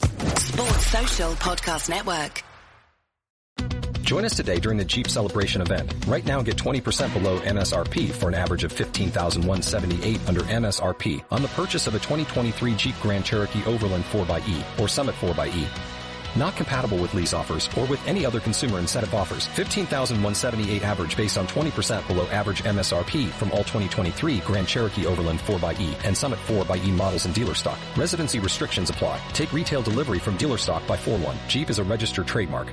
[0.00, 2.42] Sports Social Podcast Network.
[4.02, 5.94] Join us today during the Jeep Celebration event.
[6.06, 11.48] Right now, get 20% below MSRP for an average of 15178 under MSRP on the
[11.48, 15.97] purchase of a 2023 Jeep Grand Cherokee Overland 4xE or Summit 4xE.
[16.38, 19.48] Not compatible with lease offers or with any other consumer incentive offers.
[19.48, 26.04] 15,178 average based on 20% below average MSRP from all 2023 Grand Cherokee Overland 4xE
[26.04, 27.78] and Summit 4xE models in dealer stock.
[27.96, 29.20] Residency restrictions apply.
[29.32, 31.36] Take retail delivery from dealer stock by 4-1.
[31.48, 32.68] Jeep is a registered trademark.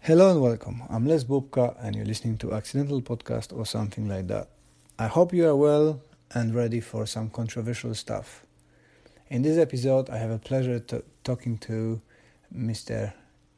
[0.00, 0.82] Hello and welcome.
[0.90, 4.48] I'm Les Bubka and you're listening to Accidental Podcast or something like that.
[4.98, 6.02] I hope you are well
[6.34, 8.44] and ready for some controversial stuff.
[9.28, 12.00] In this episode, I have a pleasure t- talking to
[12.54, 13.12] Mr.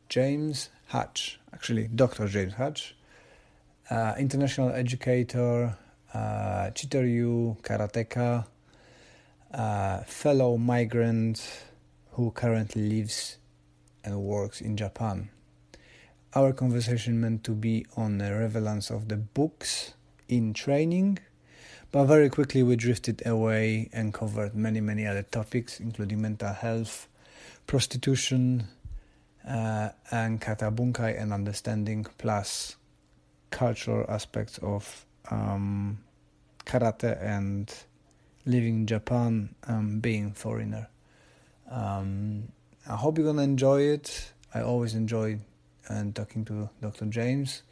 [0.09, 2.29] James Hatch, actually, Dr.
[2.29, 2.97] James Hatch,
[3.91, 5.77] uh, international educator,
[6.15, 8.47] uh, Chitoryu karateka,
[9.53, 11.65] uh, fellow migrant
[12.13, 13.37] who currently lives
[14.05, 15.29] and works in Japan
[16.37, 19.95] our conversation meant to be on the relevance of the books
[20.29, 21.19] in training,
[21.91, 27.09] but very quickly we drifted away and covered many, many other topics, including mental health,
[27.67, 28.69] prostitution,
[29.47, 32.77] uh, and kata bunkai and understanding, plus
[33.51, 35.99] cultural aspects of um,
[36.65, 37.73] karate and
[38.45, 40.89] living in Japan, um, being foreigner.
[41.71, 42.49] Um,
[42.89, 44.33] I hope you're gonna enjoy it.
[44.55, 45.39] I always enjoy
[45.89, 47.07] and talking to Dr.
[47.07, 47.63] James.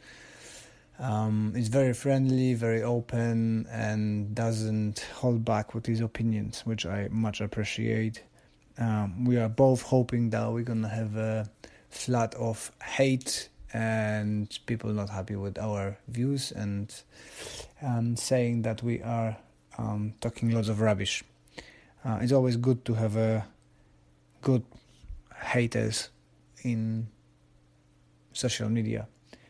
[0.99, 7.09] Um, he's very friendly, very open, and doesn't hold back with his opinions, which I
[7.11, 8.23] much appreciate.
[8.77, 11.49] Um, we are both hoping that we're gonna have a
[11.89, 16.93] flood of hate and people not happy with our views and
[17.81, 19.37] um, saying that we are
[19.77, 21.23] um, talking lots of rubbish.
[22.03, 23.45] Uh, it's always good to have a
[24.41, 24.63] good
[25.35, 26.09] haters
[26.63, 27.07] in
[28.33, 29.07] social media.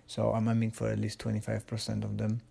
[0.07, 2.41] So I'm aiming for at least 25% of them.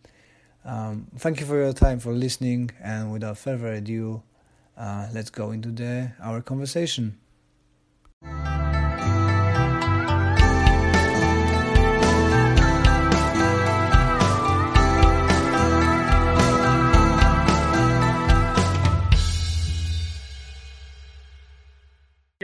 [0.65, 4.23] Um, thank you for your time for listening, and without further ado,
[4.77, 7.19] uh, let's go into the our conversation.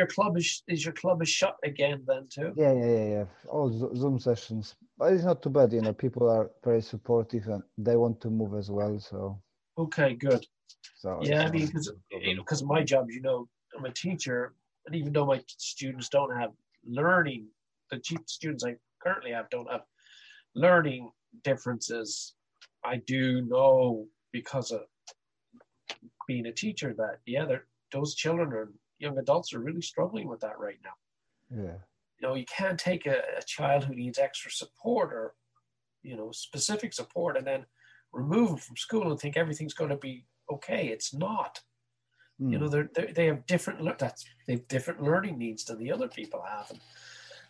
[0.00, 2.52] your club is is your club is shut again then too?
[2.56, 3.24] Yeah, yeah, yeah, yeah.
[3.48, 5.72] All Zoom sessions, but it's not too bad.
[5.72, 8.98] You know, people are very supportive and they want to move as well.
[8.98, 9.38] So
[9.76, 10.46] okay, good.
[10.96, 14.54] So yeah, I mean, because you know, because my job, you know, I'm a teacher,
[14.86, 16.50] and even though my students don't have
[16.86, 17.46] learning,
[17.90, 19.82] the chief students I currently have don't have
[20.54, 21.10] learning
[21.44, 22.34] differences.
[22.84, 24.82] I do know because of
[26.26, 27.46] being a teacher that yeah,
[27.92, 28.70] those children are
[29.00, 31.62] young adults are really struggling with that right now.
[31.62, 31.78] Yeah.
[32.20, 35.34] You know, you can't take a, a child who needs extra support or,
[36.02, 37.64] you know, specific support and then
[38.12, 40.88] remove them from school and think everything's going to be okay.
[40.88, 41.60] It's not.
[42.40, 42.52] Mm.
[42.52, 45.92] You know, they're, they're, they have different that's they have different learning needs than the
[45.92, 46.70] other people have.
[46.70, 46.80] And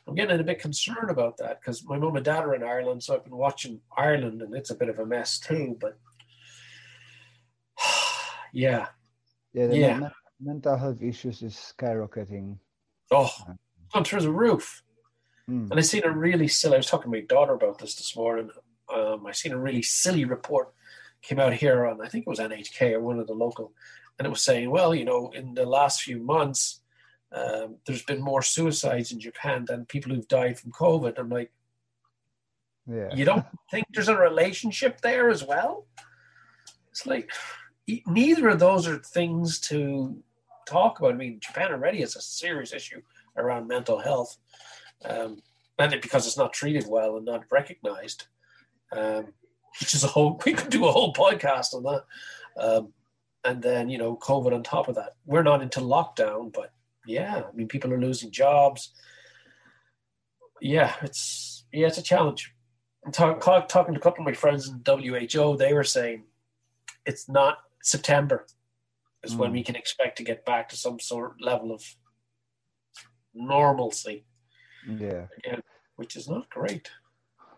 [0.06, 3.02] I'm getting a bit concerned about that because my mom and dad are in Ireland,
[3.02, 5.76] so I've been watching Ireland, and it's a bit of a mess too.
[5.80, 5.98] But
[8.52, 8.86] yeah,
[9.52, 10.10] yeah, yeah
[10.40, 12.56] mental health issues is skyrocketing.
[13.10, 13.30] Oh,
[13.92, 14.82] gone through the roof.
[15.48, 15.70] Mm.
[15.70, 16.74] And I seen a really silly.
[16.74, 18.50] I was talking to my daughter about this this morning.
[18.92, 20.72] Um, I seen a really silly report
[21.22, 23.72] came out here on I think it was NHK or one of the local,
[24.18, 26.80] and it was saying, well, you know, in the last few months,
[27.32, 31.18] um, there's been more suicides in Japan than people who've died from COVID.
[31.18, 31.52] I'm like,
[32.86, 35.86] yeah, you don't think there's a relationship there as well?
[36.90, 37.30] It's like
[38.06, 40.22] neither of those are things to
[40.66, 41.12] talk about.
[41.12, 43.02] I mean, Japan already has a serious issue
[43.36, 44.36] around mental health,
[45.04, 45.42] um,
[45.78, 48.26] and because it's not treated well and not recognized,
[48.92, 49.32] um,
[49.78, 50.40] which is a whole.
[50.44, 52.04] We could do a whole podcast on that.
[52.56, 52.92] Um,
[53.44, 55.14] and then you know, COVID on top of that.
[55.24, 56.72] We're not into lockdown, but
[57.06, 58.92] yeah, I mean, people are losing jobs.
[60.60, 62.52] Yeah, it's yeah, it's a challenge.
[63.12, 66.24] Talk, talking to a couple of my friends in WHO, they were saying
[67.06, 68.46] it's not September
[69.22, 69.54] is when Mm.
[69.54, 71.82] we can expect to get back to some sort of level of
[73.34, 74.24] normalcy
[74.86, 75.26] Yeah.
[75.38, 75.62] again,
[75.96, 76.90] which is not great.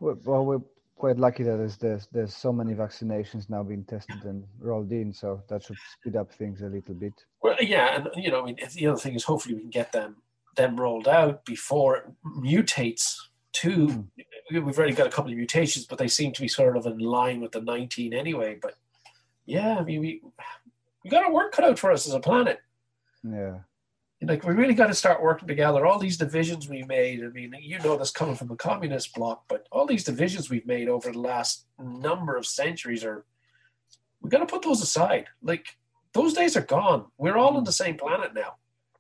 [0.00, 0.60] Well, we're
[1.02, 5.12] quite lucky that there's, there's there's so many vaccinations now being tested and rolled in,
[5.12, 7.12] so that should speed up things a little bit.
[7.42, 9.90] Well, yeah, and you know, I mean, the other thing is hopefully we can get
[9.90, 10.18] them
[10.56, 13.16] them rolled out before it mutates.
[13.54, 14.64] To hmm.
[14.64, 17.00] we've already got a couple of mutations, but they seem to be sort of in
[17.00, 18.56] line with the 19 anyway.
[18.62, 18.76] But
[19.44, 20.22] yeah, I mean, we
[21.02, 22.60] we got our work cut out for us as a planet.
[23.24, 23.58] Yeah.
[24.24, 25.84] Like we really got to start working together.
[25.84, 27.24] All these divisions we made.
[27.24, 30.66] I mean, you know this coming from the communist bloc, but all these divisions we've
[30.66, 33.24] made over the last number of centuries are.
[34.20, 35.26] We got to put those aside.
[35.42, 35.66] Like
[36.12, 37.06] those days are gone.
[37.18, 38.54] We're all on the same planet now.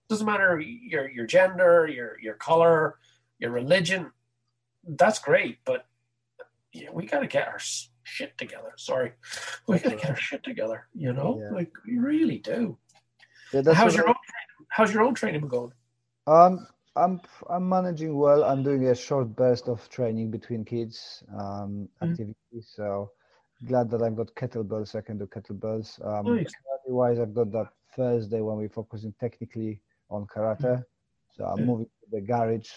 [0.08, 2.98] Doesn't matter your your gender, your your color,
[3.38, 4.10] your religion.
[4.84, 5.86] That's great, but
[6.72, 7.60] yeah, we got to get our
[8.02, 8.72] shit together.
[8.76, 9.12] Sorry,
[9.68, 10.88] we got to get our shit together.
[10.94, 11.54] You know, Yeah.
[11.54, 12.76] like we really do.
[13.52, 14.16] Yeah, that's how's your I- own?
[14.72, 15.72] How's your own training going?
[16.26, 16.66] Um,
[16.96, 17.20] I'm
[17.50, 18.42] I'm managing well.
[18.42, 22.08] I'm doing a short burst of training between kids um, Mm.
[22.08, 22.72] activities.
[22.74, 23.10] So
[23.66, 24.88] glad that I've got kettlebells.
[24.88, 26.00] so I can do kettlebells.
[26.06, 26.46] Um, Nice.
[26.46, 30.82] karate wise, I've got that Thursday when we're focusing technically on karate.
[31.36, 31.66] So I'm Yeah.
[31.66, 32.70] moving to the garage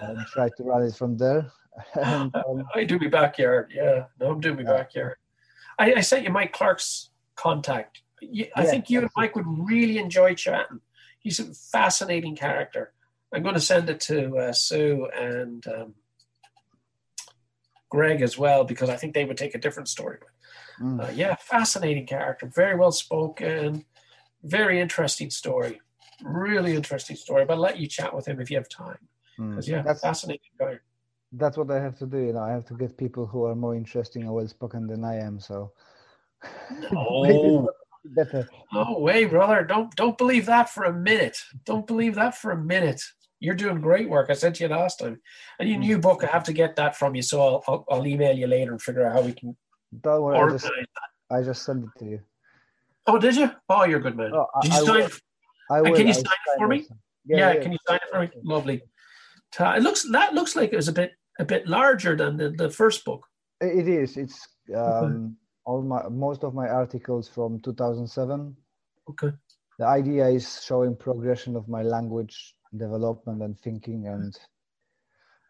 [0.00, 1.50] and try to run it from there.
[1.94, 3.70] and, um, I do my backyard.
[3.74, 4.72] Yeah, no, I'm doing my Yeah.
[4.78, 5.16] backyard.
[5.78, 8.00] I, I sent you Mike Clark's contact.
[8.22, 8.26] I
[8.56, 9.10] Yeah, think you and.
[9.14, 10.80] Mike would really enjoy chatting.
[11.26, 12.92] He's a fascinating character.
[13.34, 15.94] I'm going to send it to uh, Sue and um,
[17.90, 20.18] Greg as well because I think they would take a different story.
[20.80, 23.84] mm, Uh, yeah, fascinating character, very well spoken,
[24.44, 25.80] very interesting story,
[26.22, 27.44] really interesting story.
[27.44, 29.02] But I'll let you chat with him if you have time.
[29.40, 29.52] mm.
[29.56, 30.78] 'Cause, yeah, That's fascinating guy.
[31.32, 32.18] that's what I have to do.
[32.18, 35.02] You know, I have to get people who are more interesting and well spoken than
[35.04, 35.40] I am.
[35.40, 35.72] So
[36.94, 37.68] Oh.
[38.14, 38.48] Better.
[38.72, 39.64] No way, brother.
[39.64, 41.38] Don't don't believe that for a minute.
[41.64, 43.00] Don't believe that for a minute.
[43.38, 44.28] You're doing great work.
[44.28, 45.20] I sent you last time.
[45.58, 48.06] And your new book, I have to get that from you, so I'll, I'll, I'll
[48.06, 49.56] email you later and figure out how we can
[50.00, 50.38] Don't worry.
[50.38, 50.70] I just
[51.30, 52.20] I just send it to you.
[53.06, 53.50] Oh, did you?
[53.68, 54.32] Oh, you're a good man.
[54.34, 55.00] Oh, I- did you I sign?
[55.00, 55.10] will.
[55.70, 55.96] I will.
[55.96, 56.78] can you sign it for me?
[56.80, 56.94] also.
[57.26, 58.30] Yeah, can you sign it for me?
[58.42, 58.82] Lovely.
[59.58, 62.70] It looks that looks like it was a bit a bit larger than the, the
[62.70, 63.26] first book.
[63.60, 64.16] It is.
[64.16, 65.36] It's um,
[65.66, 68.56] all my most of my articles from 2007.
[69.10, 69.32] Okay.
[69.78, 74.38] The idea is showing progression of my language development and thinking, and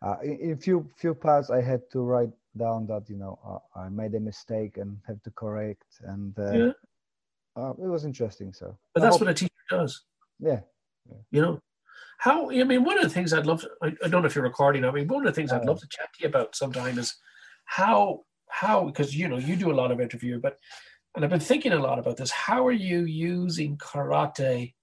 [0.05, 3.79] uh, in, in few few parts I had to write down that you know uh,
[3.79, 6.73] I made a mistake and have to correct, and uh, Yeah.
[7.57, 8.53] uh, it was interesting.
[8.53, 10.03] So But that's what a teacher does.
[10.41, 10.61] yeah.
[11.31, 11.61] You know,
[12.19, 13.61] how I mean, one of the things I'd love.
[13.61, 14.85] To, I, I don't know if you're recording.
[14.85, 16.99] I mean, one of the things I'd Uh, love to chat to you about sometime
[16.99, 17.15] is
[17.67, 20.59] how how because you know you do a lot of interview, but
[21.15, 22.31] and I've been thinking a lot about this.
[22.31, 24.75] How are you using karate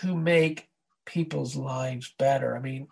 [0.00, 0.68] to make
[1.04, 2.56] people's lives better?
[2.56, 2.88] I mean,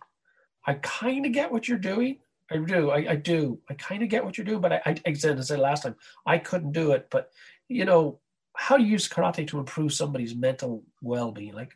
[0.67, 2.19] I kind of get what you're doing.
[2.51, 2.91] I do.
[2.91, 3.59] I, I do.
[3.71, 5.85] I kind of get what you're doing, but I, I, I said, I said last
[5.85, 5.97] time,
[6.27, 7.09] I couldn't do it.
[7.11, 7.31] But
[7.69, 8.21] you know,
[8.55, 11.55] how do you use karate to improve somebody's mental well-being?
[11.55, 11.73] Like,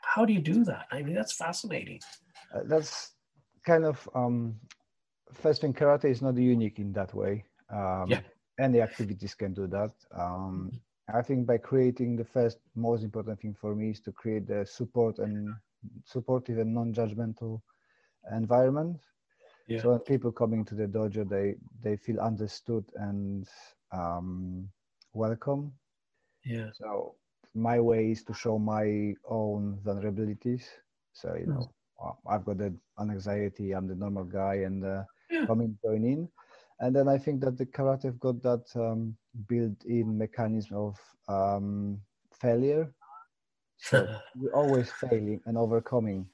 [0.00, 0.86] how do you do that?
[0.90, 2.00] I mean, that's fascinating.
[2.54, 3.12] Uh, that's
[3.64, 4.56] kind of um,
[5.34, 8.38] first thing karate is not unique in that way um, Yeah.
[8.58, 10.72] any activities can do that um,
[11.12, 14.64] i think by creating the first most important thing for me is to create the
[14.66, 15.56] support and
[16.04, 17.60] supportive and non-judgmental
[18.34, 18.98] environment
[19.66, 19.76] Yeah.
[19.76, 23.48] so when people coming to the dojo they they feel understood and
[23.92, 24.68] um,
[25.12, 25.72] welcome
[26.44, 26.70] Yeah.
[26.72, 27.14] so
[27.54, 30.64] my way is to show my own vulnerabilities.
[31.12, 31.48] So you Mm.
[31.48, 31.72] know,
[32.02, 33.72] uh, I've got the an anxiety.
[33.72, 35.04] I'm the normal guy, and uh.
[35.46, 36.28] come in, join in.
[36.80, 39.14] And then I think that the karate have got that um,
[39.48, 42.00] built-in mechanism of um,
[42.32, 42.92] failure.
[43.78, 46.26] So we're always failing and overcoming.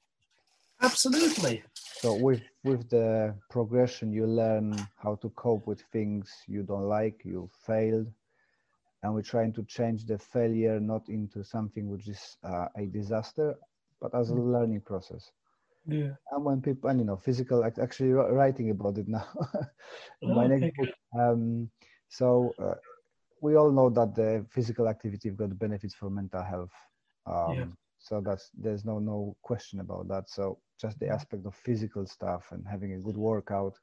[0.82, 1.62] Absolutely.
[2.00, 7.22] So with with the progression, you learn how to cope with things you don't like,
[7.24, 8.06] you failed,
[9.02, 13.54] and we're trying to change the failure not into something which is uh, a disaster,
[14.00, 15.30] but as a learning process.
[15.86, 16.14] Yeah.
[16.30, 19.26] And when people, and you know, physical, actually writing about it now
[20.24, 20.90] my Okay, next book.
[21.18, 21.70] Um,
[22.08, 22.74] so uh,
[23.40, 26.72] we all know that the physical activity got benefits for mental health.
[27.26, 27.84] Um, Yeah.
[27.98, 30.28] So that's there's no no question about that.
[30.28, 33.74] So just the aspect of physical stuff and having a good workout,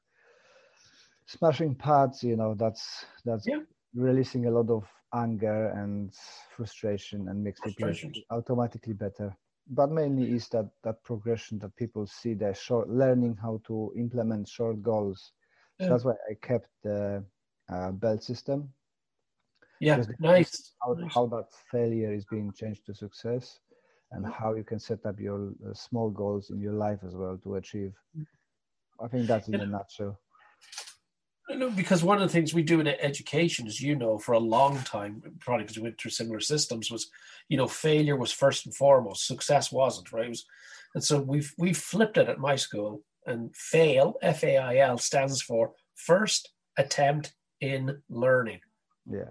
[1.26, 3.62] smashing pads, you know, that's that's Yeah.
[3.94, 4.84] releasing a lot of
[5.14, 6.12] anger and
[6.56, 8.24] frustration and makes people Frustration.
[8.30, 9.36] automatically better
[9.68, 14.48] but mainly is that that progression that people see the short learning how to implement
[14.48, 15.32] short goals
[15.78, 15.92] so Yeah.
[15.92, 17.24] that's why i kept the
[17.72, 18.72] uh, belt system
[19.80, 20.74] Yeah, nice.
[20.82, 21.14] how, nice.
[21.14, 23.60] how that failure is being changed to success
[24.12, 27.38] and how you can set up your uh, small goals in your life as well
[27.42, 27.92] to achieve
[29.00, 30.18] i think that's in a nutshell
[31.50, 34.38] Know, because one of the things we do in education, as you know, for a
[34.38, 37.10] long time, probably because we went through similar systems, was,
[37.48, 40.24] you know, failure was first and foremost, success wasn't, right?
[40.24, 40.46] It was,
[40.94, 44.96] and so we've we've flipped it at my school, and fail, F A I L,
[44.98, 48.60] stands for first attempt in learning.
[49.10, 49.30] yeah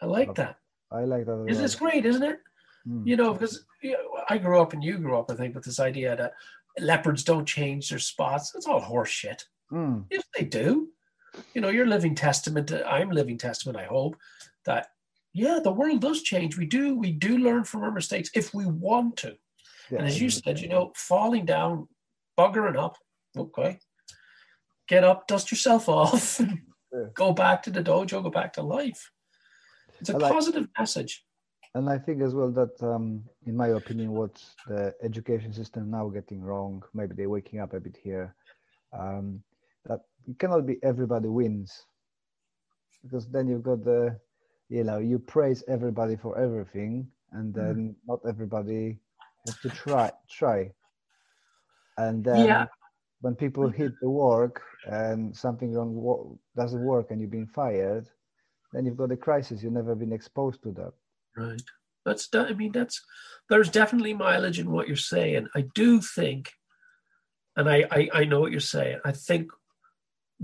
[0.00, 0.56] I like that.
[0.92, 2.38] i like that Isn't great, isn't it?
[2.86, 3.06] Mm.
[3.06, 5.64] You know, because you know, I grew up and you grew up, I think, with
[5.64, 6.32] this idea that
[6.78, 8.54] leopards don't change their spots.
[8.54, 9.44] It's all horse shit.
[9.72, 10.04] Mm.
[10.10, 10.88] Yes, they do.
[11.54, 12.72] You know, you're living testament.
[12.86, 13.78] I'm living testament.
[13.78, 14.16] I hope
[14.66, 14.88] that
[15.32, 16.56] yeah, the world does change.
[16.56, 16.96] We do.
[16.96, 19.36] We do learn from our mistakes if we want to.
[19.90, 21.88] Yeah, And as you said, you know, falling down,
[22.38, 22.96] buggering up.
[23.36, 23.78] Okay,
[24.88, 27.06] get up, dust yourself off, Yeah.
[27.14, 29.10] go back to the dojo, go back to life.
[30.00, 31.24] It's a like- positive message.
[31.76, 33.06] and i think as well that um,
[33.50, 34.34] in my opinion what
[34.70, 38.26] the education system now getting wrong maybe they're waking up a bit here
[39.00, 39.26] um,
[39.86, 41.86] that it cannot be everybody wins
[43.02, 44.18] because then you've got the
[44.68, 47.56] you know you praise everybody for everything and mm.
[47.56, 48.98] then not everybody
[49.46, 50.70] has to try try
[51.98, 52.66] and then Yeah.
[53.20, 58.08] when people hit the work and something wrong doesn't work and you've been fired
[58.72, 60.94] then you've got a crisis you've never been exposed to that
[61.36, 61.62] Right.
[62.04, 62.28] That's.
[62.34, 63.02] I mean, that's.
[63.48, 65.48] There's definitely mileage in what you're saying.
[65.54, 66.52] I do think,
[67.56, 69.00] and I, I, I know what you're saying.
[69.04, 69.50] I think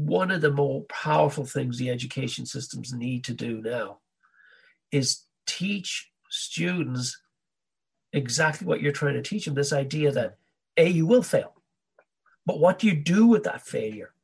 [0.06, 3.98] one of the more powerful things the education systems need to do now
[4.90, 7.20] is teach students
[8.12, 9.54] exactly what you're trying to teach them.
[9.54, 10.38] This idea that
[10.78, 11.52] a you will fail,
[12.46, 14.14] but what do you do with that failure?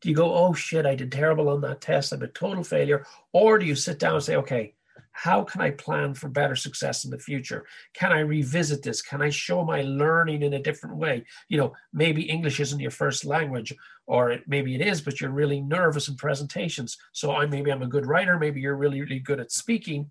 [0.00, 3.04] Do you go, oh shit, I did terrible on that test, I'm a total failure,
[3.32, 4.74] or do you sit down and say, okay,
[5.10, 7.64] how can I plan for better success in the future?
[7.92, 9.00] Can I revisit this?
[9.00, 11.24] Can I show my learning in a different way?
[11.48, 13.72] You know, maybe English isn't your first language,
[14.06, 16.96] or it, maybe it is, but you're really nervous in presentations.
[17.12, 20.10] So I maybe I'm a good writer, maybe you're really, really good at speaking.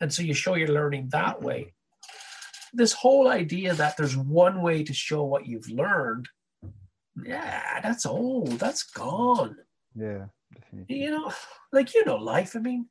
[0.00, 1.74] And so you show your learning that way.
[2.72, 6.28] This whole idea that there's one way to show what you've learned,
[7.24, 8.60] yeah, that's old.
[8.60, 9.56] That's gone
[9.94, 11.32] yeah definitely you know,
[11.72, 12.56] like you know, life.
[12.56, 12.86] I mean,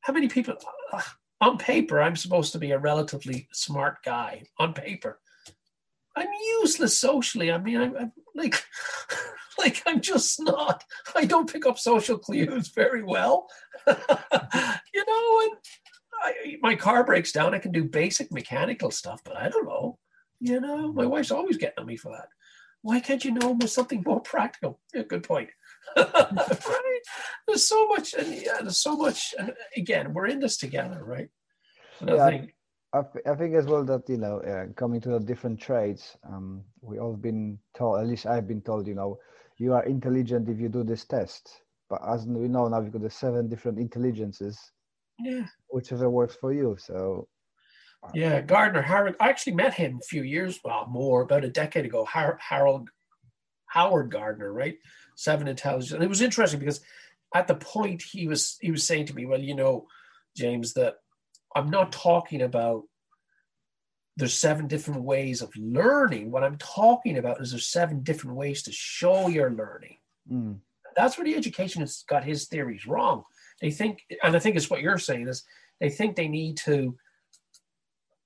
[0.00, 0.54] how many people
[0.92, 1.02] uh,
[1.40, 2.00] on paper?
[2.00, 5.20] I'm supposed to be a relatively smart guy on paper.
[6.16, 6.28] I'm
[6.60, 7.52] useless socially.
[7.52, 8.62] I mean, I'm, I'm like,
[9.58, 10.82] like I'm just not.
[11.14, 13.48] I don't pick up social clues very well.
[13.86, 13.94] you
[15.06, 15.56] know, and
[16.22, 17.54] I, my car breaks down.
[17.54, 19.98] I can do basic mechanical stuff, but I don't know.
[20.40, 21.12] You know, my mm-hmm.
[21.12, 22.28] wife's always getting at me for that.
[22.82, 24.80] Why can't you know something more practical?
[24.94, 25.50] Yeah, good point.
[25.96, 27.00] right?
[27.46, 29.34] There's so much, and yeah, there's so much.
[29.38, 31.28] And again, we're in this together, right?
[32.00, 32.24] And Yeah.
[32.24, 32.54] I think,
[32.96, 36.62] I, I think as well that you know uh, coming to the different trades um,
[36.80, 39.18] we all been told at least i've been told you know
[39.58, 43.02] you are intelligent if you do this test but as we know now we've got
[43.02, 44.58] the seven different intelligences
[45.18, 47.28] yeah, whichever works for you so
[48.14, 48.40] yeah.
[48.40, 49.16] Gardner Harold.
[49.20, 52.04] I actually met him a few years, well, more about a decade ago.
[52.04, 52.88] Har- Harold
[53.66, 54.76] Howard Gardner, right?
[55.16, 55.92] Seven Intelligence.
[55.92, 56.80] And it was interesting because
[57.34, 59.86] at the point he was he was saying to me, well, you know,
[60.36, 60.96] James, that
[61.54, 62.84] I'm not talking about
[64.16, 66.30] there's seven different ways of learning.
[66.30, 69.98] What I'm talking about is there's seven different ways to show your learning.
[70.30, 70.58] mm,
[70.96, 73.24] That's where the education has got his theories wrong.
[73.60, 75.44] They think, and I think it's what you're saying is
[75.80, 76.96] they think they need to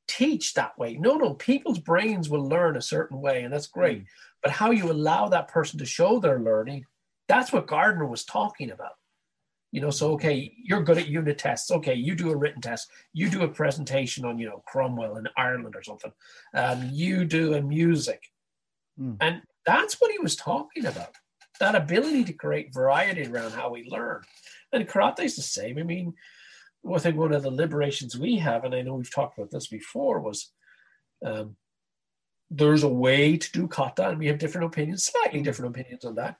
[0.06, 0.94] teach that way.
[0.96, 4.04] No, no, people's brains will learn a certain way, and that's great.
[4.42, 6.84] But how you allow that person to show their learning,
[7.28, 8.92] that's what Gardner was talking about.
[9.72, 11.70] You know, so okay, you're good at unit tests.
[11.70, 12.90] Okay, you do a written test.
[13.12, 16.12] You do a presentation on, you know, Cromwell in Ireland or something.
[16.54, 18.22] Um, you do a music,
[18.98, 19.16] Mm.
[19.20, 21.14] and that's what he was talking about.
[21.60, 24.22] That ability to create variety around how we learn.
[24.72, 25.78] And karate is the same.
[25.78, 26.14] I mean,
[26.92, 29.68] I think one of the liberations we have, and I know we've talked about this
[29.68, 30.52] before, was
[31.24, 31.56] um,
[32.50, 36.14] there's a way to do kata, and we have different opinions, slightly different opinions on
[36.16, 36.36] that.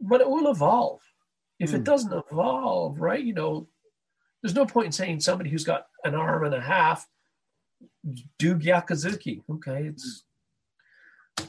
[0.00, 1.00] But it will evolve.
[1.60, 1.84] If it Mm.
[1.84, 3.68] doesn't evolve, right, you know,
[4.42, 7.06] there's no point in saying somebody who's got an arm and a half
[8.38, 9.42] do gyakuzuki.
[9.50, 10.24] Okay, it's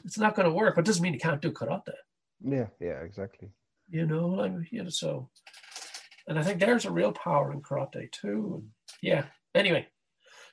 [0.04, 0.76] it's not going to work.
[0.76, 1.94] But it doesn't mean you can't do karate.
[2.42, 3.50] yeah yeah exactly
[3.90, 5.30] You know, I mean, you know, so,
[6.28, 8.56] and I think there's a real power in karate too.
[8.56, 8.70] And
[9.02, 9.26] yeah.
[9.54, 9.88] Anyway,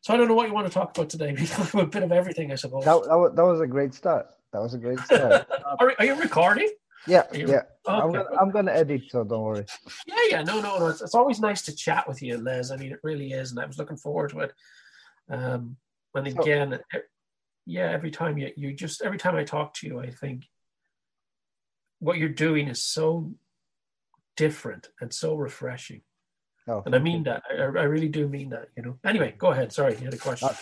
[0.03, 1.33] so I don't know what you want to talk about today.
[1.39, 2.85] We talk about a bit of everything, I suppose.
[2.85, 5.47] that, that, was, that was a great start that was a great start
[5.81, 6.71] are, are you recording?
[7.07, 8.19] yeah you- yeah I'm, Okay.
[8.23, 9.65] gonna, I'm gonna edit, so don't worry.
[10.07, 10.87] Yeah, yeah, no, no, no.
[10.89, 12.71] It's, it's always nice to chat with you, Les.
[12.71, 14.53] I mean, it really is, and I was looking forward to it.
[15.29, 15.77] Um,
[16.15, 16.99] and So- again, e-
[17.67, 20.45] yeah, every time you, you just every time I talk to you, I think
[22.01, 23.33] what you're doing is so
[24.37, 26.03] different and so refreshing.
[26.69, 27.43] Oh, And I mean that.
[27.51, 28.69] I, I really do mean that.
[28.77, 28.99] You know.
[29.05, 29.73] Anyway, go ahead.
[29.73, 30.49] Sorry, you had a question.
[30.49, 30.55] Uh,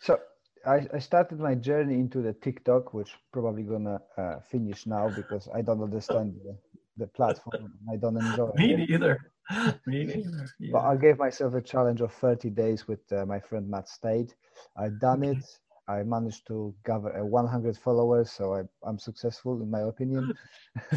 [0.00, 0.20] So
[0.66, 5.48] I, I started my journey into the TikTok, which probably gonna uh, finish now because
[5.54, 6.56] I don't understand the,
[6.96, 7.72] the platform.
[7.90, 8.90] I don't enjoy Me it.
[8.90, 9.30] neither.
[9.86, 10.46] Me neither.
[10.72, 14.34] But I gave myself a challenge of 30 days with uh, my friend Matt Stade.
[14.76, 15.44] I've done it.
[15.88, 20.34] I managed to gather uh, 100 followers, so I, I'm successful in my opinion.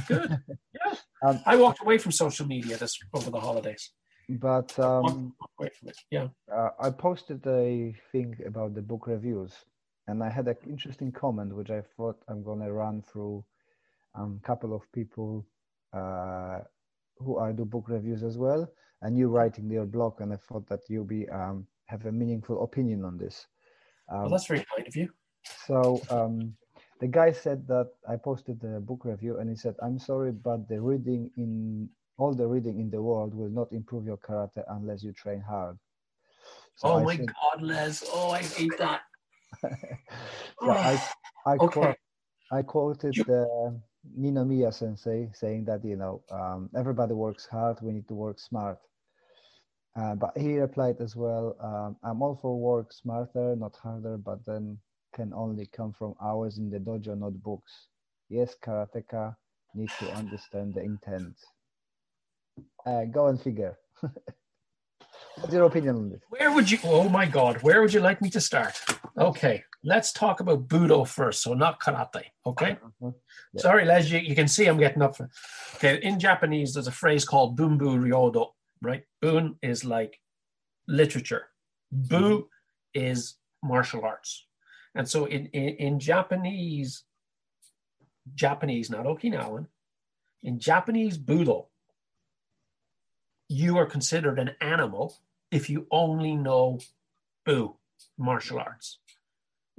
[0.07, 0.39] Good.
[0.71, 0.93] Yeah.
[1.27, 3.91] Um, I walked away from social media this over the holidays.
[4.29, 5.97] But um, Walked away from it.
[6.11, 6.27] Yeah.
[6.53, 9.53] uh, I posted a thing about the book reviews,
[10.07, 13.43] and I had an interesting comment which I thought I'm gonna run through
[14.15, 15.47] a um, couple of people
[15.93, 16.59] uh,
[17.17, 18.71] who I do book reviews as well,
[19.01, 22.63] and you writing your blog, and I thought that you'll be um, have a meaningful
[22.63, 23.47] opinion on this.
[24.11, 25.09] Um, Well, that's very kind of you.
[25.65, 26.53] so um,
[26.99, 30.67] the guy said that I posted the book review, and he said, "I'm sorry, but
[30.67, 31.89] the reading in
[32.19, 35.77] all the reading in the world will not improve your karate unless you train hard."
[36.75, 38.03] So oh I my God, Les.
[38.13, 39.01] Oh, I hate that.
[39.63, 40.99] I
[41.45, 41.67] I, Okay.
[41.67, 41.97] quote,
[42.51, 43.71] I quoted uh,
[44.17, 48.79] Ninomiya sensei saying that you know um, everybody works hard, we need to work smart.
[49.95, 54.45] Uh, but he replied as well, um, I'm all for work smarter, not harder, but
[54.45, 54.79] then
[55.13, 57.89] can only come from hours in the dojo, not books.
[58.29, 59.35] Yes, karateka
[59.75, 61.35] need to understand the intent.
[62.85, 63.77] Uh, go and figure.
[65.35, 66.21] What's your opinion on this?
[66.29, 66.79] Where would you?
[66.83, 68.73] Oh my God, where would you like me to start?
[69.17, 71.41] Okay, let's talk about Budo first.
[71.43, 72.23] So not karate.
[72.45, 72.77] Okay.
[73.01, 73.13] Mhm.
[73.53, 73.61] Yeah.
[73.61, 74.09] Sorry, Les.
[74.11, 75.15] You, you can see I'm getting up.
[75.15, 75.29] For,
[75.75, 78.49] okay, in Japanese, there's a phrase called "bunbu ryodo."
[78.81, 79.03] Right?
[79.21, 80.19] Bun is like
[80.87, 81.47] literature.
[81.91, 82.47] Bu
[82.93, 84.45] is martial arts,
[84.93, 87.03] and so in in, in Japanese,
[88.35, 89.67] Japanese, not Okinawan,
[90.43, 91.67] in Japanese Budo,
[93.49, 95.17] you are considered an animal
[95.51, 96.79] if you only know
[97.45, 97.75] Bu,
[98.17, 98.99] martial arts.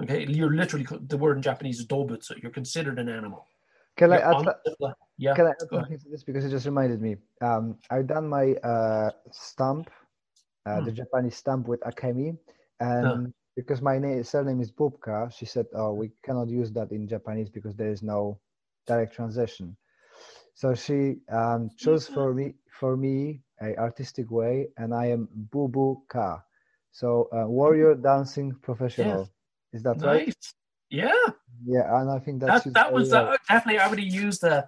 [0.03, 2.43] Okay, you're literally the word in Japanese is dobutsu.
[2.43, 3.47] You're considered an animal.
[3.97, 5.35] Can I You're add, the- yeah.
[5.35, 7.17] Can I add something to this because it just reminded me?
[7.43, 9.91] Um, I've done my uh, stamp,
[10.67, 10.97] uh, the Hmm.
[10.97, 12.39] Japanese stamp with Akemi,
[12.81, 17.07] and because my name surname is Bubka, she said, "Oh, we cannot use that in
[17.07, 18.41] Japanese because there is no
[18.87, 19.77] direct translation."
[20.55, 26.03] So she um, chose for me for me a artistic way, and I am Bubu
[26.09, 26.43] Ka,
[26.93, 29.31] so uh, warrior dancing professional.
[29.73, 30.27] Is that right?
[30.27, 30.55] Nice.
[30.91, 31.13] Yeah,
[31.65, 33.79] Yeah, and I think that's that that was that, definitely.
[33.79, 34.67] I would used the.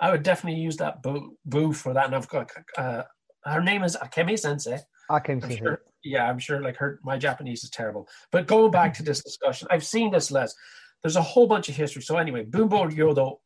[0.00, 2.06] I would definitely use that boo boo for that.
[2.06, 3.02] And I've got uh,
[3.44, 4.78] her name is Akemi Sensei.
[5.10, 5.42] Akemi.
[5.42, 5.56] Sensei.
[5.58, 5.82] sure.
[6.02, 6.62] Yeah, I'm sure.
[6.62, 8.08] Like her, my Japanese is terrible.
[8.32, 10.54] But going back to this discussion, I've seen this, Les.
[11.02, 12.02] There's a whole bunch of history.
[12.02, 13.38] So anyway, bunbu ryodo.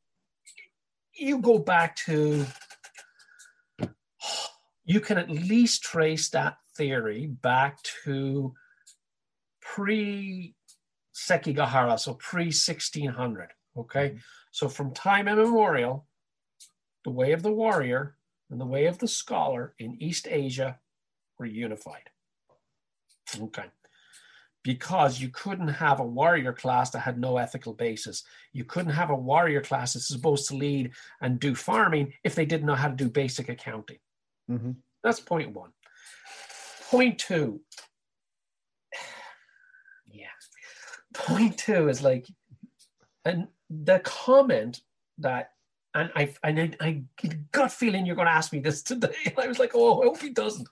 [1.14, 2.46] You go back to.
[4.84, 8.54] You can at least trace that theory back to
[9.60, 10.54] pre
[11.14, 13.50] Sekigahara, so pre 1600.
[13.76, 14.18] Okay, mm-hmm.
[14.50, 16.06] so from time immemorial,
[17.04, 18.16] the way of the warrior
[18.50, 20.78] and the way of the scholar in East Asia
[21.38, 22.10] were unified.
[23.40, 23.64] Okay.
[24.62, 28.22] Because you couldn't have a warrior class that had no ethical basis.
[28.52, 32.44] You couldn't have a warrior class that's supposed to lead and do farming if they
[32.44, 33.98] didn't know how to do basic accounting.
[34.50, 34.76] Mhm.
[35.02, 35.70] That's point one.
[36.90, 37.60] Point two.
[40.10, 40.26] Yeah.
[41.14, 42.26] Point two is like,
[43.24, 44.82] and the comment
[45.18, 45.52] that,
[45.94, 47.02] and I, and I, I
[47.52, 49.14] gut feeling you're going to ask me this today.
[49.24, 50.68] And I was like, oh, I hope he doesn't.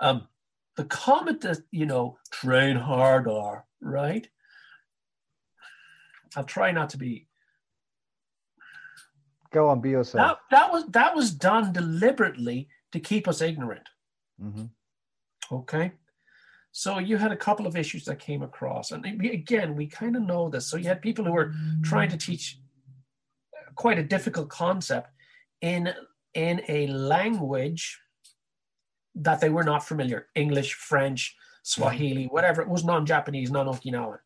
[0.00, 0.26] Um,
[0.76, 4.28] the comment that, you know, train hard harder, right?
[6.36, 7.28] I'll try not to be
[9.52, 10.38] Go on, be yourself.
[10.50, 13.88] that, that was that was done deliberately to keep us ignorant.
[14.40, 14.70] Mhm.
[15.50, 15.92] Okay.
[16.70, 18.92] So you had a couple of issues that came across.
[18.92, 20.68] And again, we kind of know this.
[20.68, 21.52] So you had people who were
[21.82, 22.60] trying to teach
[23.74, 25.10] quite a difficult concept
[25.60, 25.92] in,
[26.34, 28.00] in a language
[29.16, 32.62] that they were not familiar English, French, Swahili, whatever.
[32.62, 34.18] It was non Japanese, non Okinawan.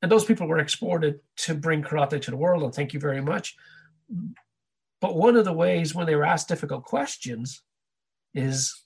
[0.00, 2.62] And those people were exported to bring karate to the world.
[2.62, 3.56] And thank you very much.
[5.00, 7.62] But one of the ways when they were asked difficult questions
[8.34, 8.84] is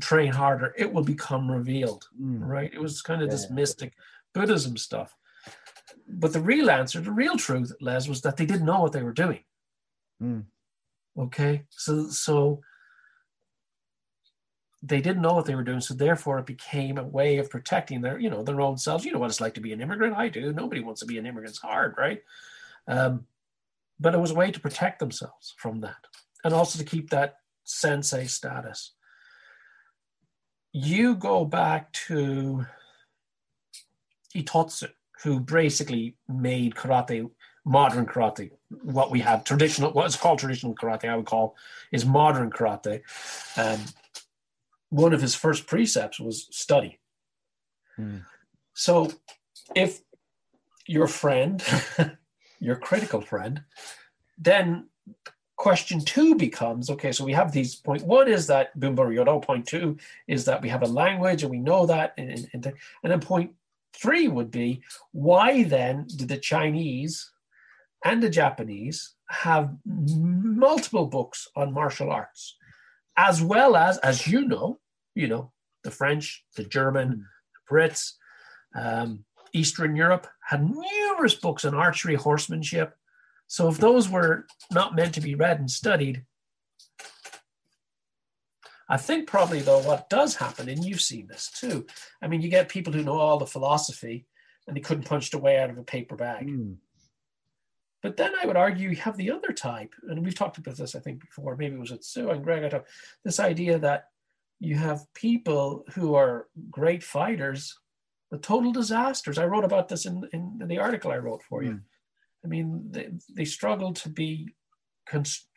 [0.00, 2.46] train harder, it will become revealed Mm.
[2.46, 2.72] right?
[2.72, 3.94] It was kind of this mystic
[4.34, 5.16] Buddhism stuff.
[6.06, 9.02] But the real answer, the real truth, Les, was that they didn't know what they
[9.02, 9.44] were doing.
[10.22, 10.44] Mm.
[11.18, 12.60] Okay, so so
[14.82, 18.00] they didn't know what they were doing, so therefore it became a way of protecting
[18.00, 19.04] their, you know, their own selves.
[19.04, 20.16] You know what it's like to be an immigrant.
[20.16, 20.52] I do.
[20.52, 21.50] Nobody wants to be an immigrant.
[21.50, 22.22] It's hard, right?
[22.86, 23.26] Um,
[23.98, 26.06] but it was a way to protect themselves from that,
[26.44, 28.94] and also to keep that sensei status.
[30.72, 32.66] You go back to
[34.34, 34.90] Itosu,
[35.22, 37.28] who basically made karate
[37.64, 38.50] modern karate.
[38.82, 41.54] What we have traditional, what's called traditional karate, I would call
[41.92, 43.02] is modern karate.
[43.56, 43.80] Um,
[44.88, 46.98] one of his first precepts was study.
[47.98, 48.24] Mm.
[48.72, 49.12] So
[49.74, 50.00] if
[50.86, 51.62] your friend,
[52.58, 53.62] your critical friend,
[54.38, 54.88] then
[55.58, 59.66] question two becomes okay, so we have these point one is that bunbu ryodo, point
[59.66, 62.64] two is that we have a language and we know that, and, and,
[63.02, 63.50] and then point
[63.92, 64.80] three would be
[65.12, 67.30] why then did the Chinese
[68.04, 72.56] and the Japanese have multiple books on martial arts?
[73.18, 74.78] as well as, as you know,
[75.14, 75.52] you know,
[75.84, 77.20] the French, the German, Hmm.
[77.54, 78.12] the Brits,
[78.74, 82.96] um, Eastern Europe had numerous books on archery, horsemanship.
[83.48, 86.24] So if those were not meant to be read and studied,
[88.88, 91.86] I think probably though what does happen, and you've seen this too.
[92.22, 94.26] I mean, you get people who know all the philosophy
[94.66, 96.46] and they couldn't punch their way out of a paper bag.
[96.46, 96.76] Mm.
[98.02, 100.94] But then I would argue you have the other type, and we've talked about this,
[100.94, 101.56] I think, before.
[101.56, 102.62] Maybe it was at Sue and Greg.
[102.62, 102.90] I talked
[103.24, 104.04] this idea that
[104.60, 107.76] you have people who are great fighters,
[108.30, 109.38] but total disasters.
[109.38, 111.70] I wrote about this in, in the article I wrote for you.
[111.70, 111.80] Mm.
[112.48, 114.54] I mean, they, they struggle to be,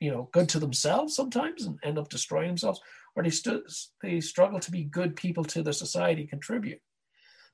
[0.02, 2.82] you know, good to themselves sometimes and end up destroying themselves,
[3.16, 3.64] or they stu-
[4.02, 6.82] they struggle to be good people to the society, contribute.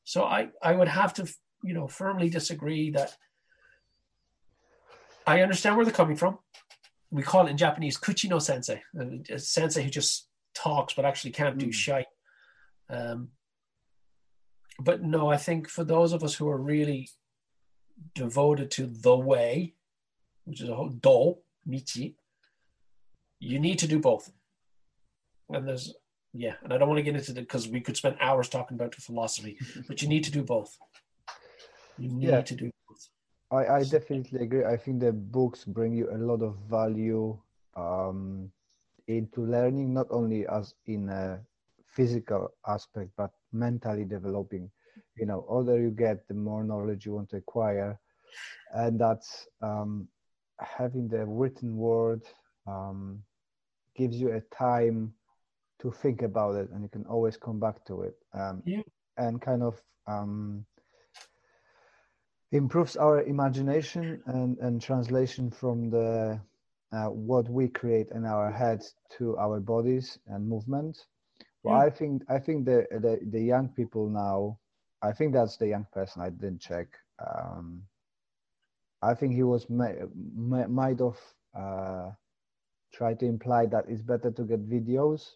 [0.04, 1.32] So I I would have to
[1.64, 3.16] you know firmly disagree that
[5.28, 6.40] I understand where they're coming from.
[7.12, 8.82] We call it in Japanese kuchi no sensei,
[9.30, 11.74] a sensei who just talks but actually can't do Mm.
[11.74, 12.08] shite.
[12.90, 13.30] Um,
[14.80, 17.10] but no, I think for those of us who are really
[18.16, 19.76] devoted to the way,
[20.46, 22.16] which is a whole do michi,
[23.40, 24.32] you need to do both.
[25.50, 25.94] And there's
[26.34, 28.76] yeah, and I don't want to get into it because we could spend hours talking
[28.76, 29.58] about the philosophy,
[29.88, 30.78] but you need to do both.
[31.98, 32.42] You need Yeah.
[32.42, 33.10] to do both.
[33.50, 34.66] I, I definitely agree.
[34.66, 37.40] I think the books bring you a lot of value
[37.76, 38.52] um,
[39.08, 41.40] into learning, not only as in a
[41.88, 44.70] physical aspect, but mentally developing.
[45.16, 48.00] You know, older you get, the more knowledge you want to acquire,
[48.74, 50.08] and that's um,
[50.60, 52.24] having the written word
[52.68, 53.24] um,
[53.96, 55.14] gives you a time
[55.80, 58.16] to think about it, and you can always come back to it.
[58.34, 58.84] Um, Yeah.
[59.18, 60.66] And kind of um,
[62.52, 66.40] improves our imagination and, and translation from the
[66.94, 71.06] uh, what we create in our heads to our bodies and movement.
[71.64, 71.86] Well, Yeah.
[71.86, 74.60] I think I think the, the the young people now,
[75.02, 76.22] I think that's the young person.
[76.22, 76.88] I didn't check.
[77.20, 77.84] Um,
[79.02, 79.96] I think he was may,
[80.36, 81.20] may, might have
[81.56, 82.12] uh,
[82.94, 85.36] tried to imply that it's better to get videos,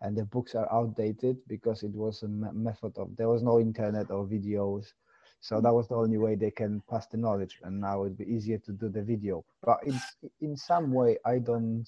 [0.00, 3.60] and the books are outdated because it was a me- method of there was no
[3.60, 4.92] internet or videos.
[5.40, 8.24] So that was the only way they can pass the knowledge, and now it'd be
[8.24, 9.44] easier to do the video.
[9.62, 10.00] But in
[10.40, 11.86] in some way, I don't.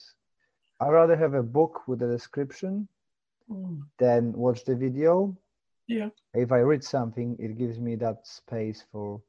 [0.80, 2.88] I rather have a book with a description
[3.50, 5.36] Mm, than watch the video.
[5.88, 6.08] Yeah.
[6.34, 9.22] If I read something, it gives me that space for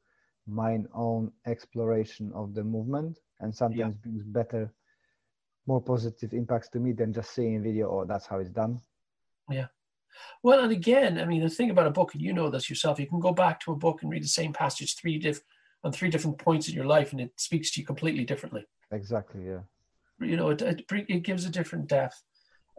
[0.47, 4.73] my own exploration of the movement, and sometimes brings better,
[5.67, 7.89] more positive impacts to me than just seeing a video.
[7.89, 8.81] Oh, that's how it's done.
[9.49, 9.67] Yeah.
[10.41, 12.99] Well, and again, I mean, the thing about a book, and you know this yourself,
[12.99, 15.43] you can go back to a book and read the same passage three diff-
[15.83, 18.65] on three different points in your life, and it speaks to you completely differently.
[18.91, 19.45] Exactly.
[19.45, 19.59] Yeah.
[20.19, 22.23] You know, it it, it gives a different depth.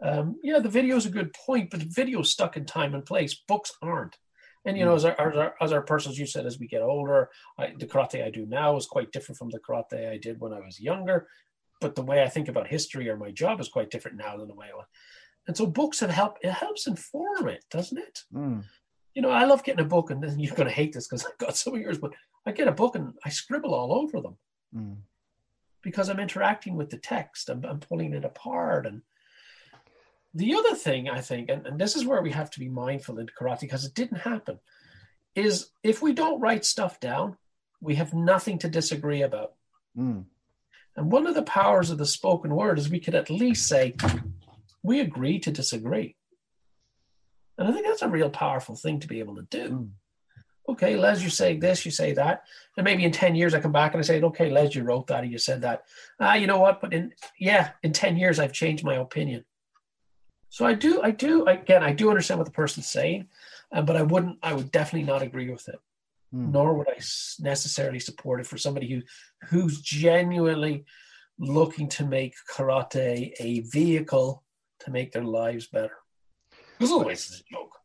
[0.01, 3.05] Um, yeah, the video is a good point, but video is stuck in time and
[3.05, 3.33] place.
[3.47, 4.17] Books aren't.
[4.65, 6.81] And you know, as our, as our as our persons, you said, as we get
[6.81, 10.39] older, I, the karate I do now is quite different from the karate I did
[10.39, 11.27] when I was younger.
[11.81, 14.49] But the way I think about history or my job is quite different now than
[14.49, 14.85] the way I was.
[15.47, 16.43] And so books have helped.
[16.43, 18.19] It helps inform it, doesn't it?
[18.33, 18.63] Mm.
[19.15, 21.25] you know, I love getting a book, and then you're going to hate this because
[21.25, 22.13] I've got some of yours, but
[22.45, 24.37] I get a book and I scribble all over them
[24.75, 24.97] Mm.
[25.81, 27.49] because I'm interacting with the text.
[27.49, 28.85] I'm, I'm pulling it apart.
[28.85, 29.01] And
[30.33, 33.19] the other thing I think, and, and this is where we have to be mindful
[33.19, 34.59] in karate because it didn't happen,
[35.35, 37.37] is if we don't write stuff down,
[37.81, 39.53] we have nothing to disagree about.
[39.97, 40.25] Mm.
[40.95, 43.95] And one of the powers of the spoken word is we could at least say,
[44.83, 46.15] we agree to disagree.
[47.57, 49.69] And I think that's a real powerful thing to be able to do.
[49.69, 49.89] Mm.
[50.69, 52.43] Okay, Les, you say this, you say that.
[52.77, 55.07] And maybe in 10 years I come back and I say, okay, Les, you wrote
[55.07, 55.83] that or you said that.
[56.19, 56.79] Ah, you know what?
[56.79, 59.45] But in yeah, in 10 years I've changed my opinion.
[60.49, 63.27] So I do, I do, again, I do understand what the person's saying,
[63.71, 65.79] uh, but I wouldn't, I would definitely not agree with it.
[66.31, 66.51] Hmm.
[66.51, 66.99] Nor would I
[67.39, 69.01] necessarily support it for somebody who
[69.47, 70.85] who's genuinely
[71.39, 74.43] looking to make karate a vehicle
[74.81, 75.97] to make their lives better.
[76.77, 77.75] Because otherwise it's a joke.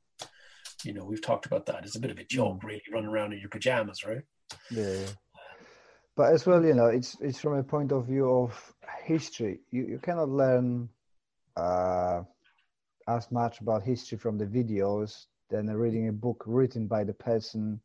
[0.85, 1.85] You know, we've talked about that.
[1.85, 4.23] It's a bit of a joke, really, running around in your pajamas, right?
[4.71, 5.07] Yeah, yeah.
[6.17, 8.75] But as well, you know, it's it's from a point of view of
[9.05, 9.61] history.
[9.71, 10.91] You you cannot learn
[11.57, 12.23] uh,
[13.09, 17.81] as much about history from the videos than reading a book written by the person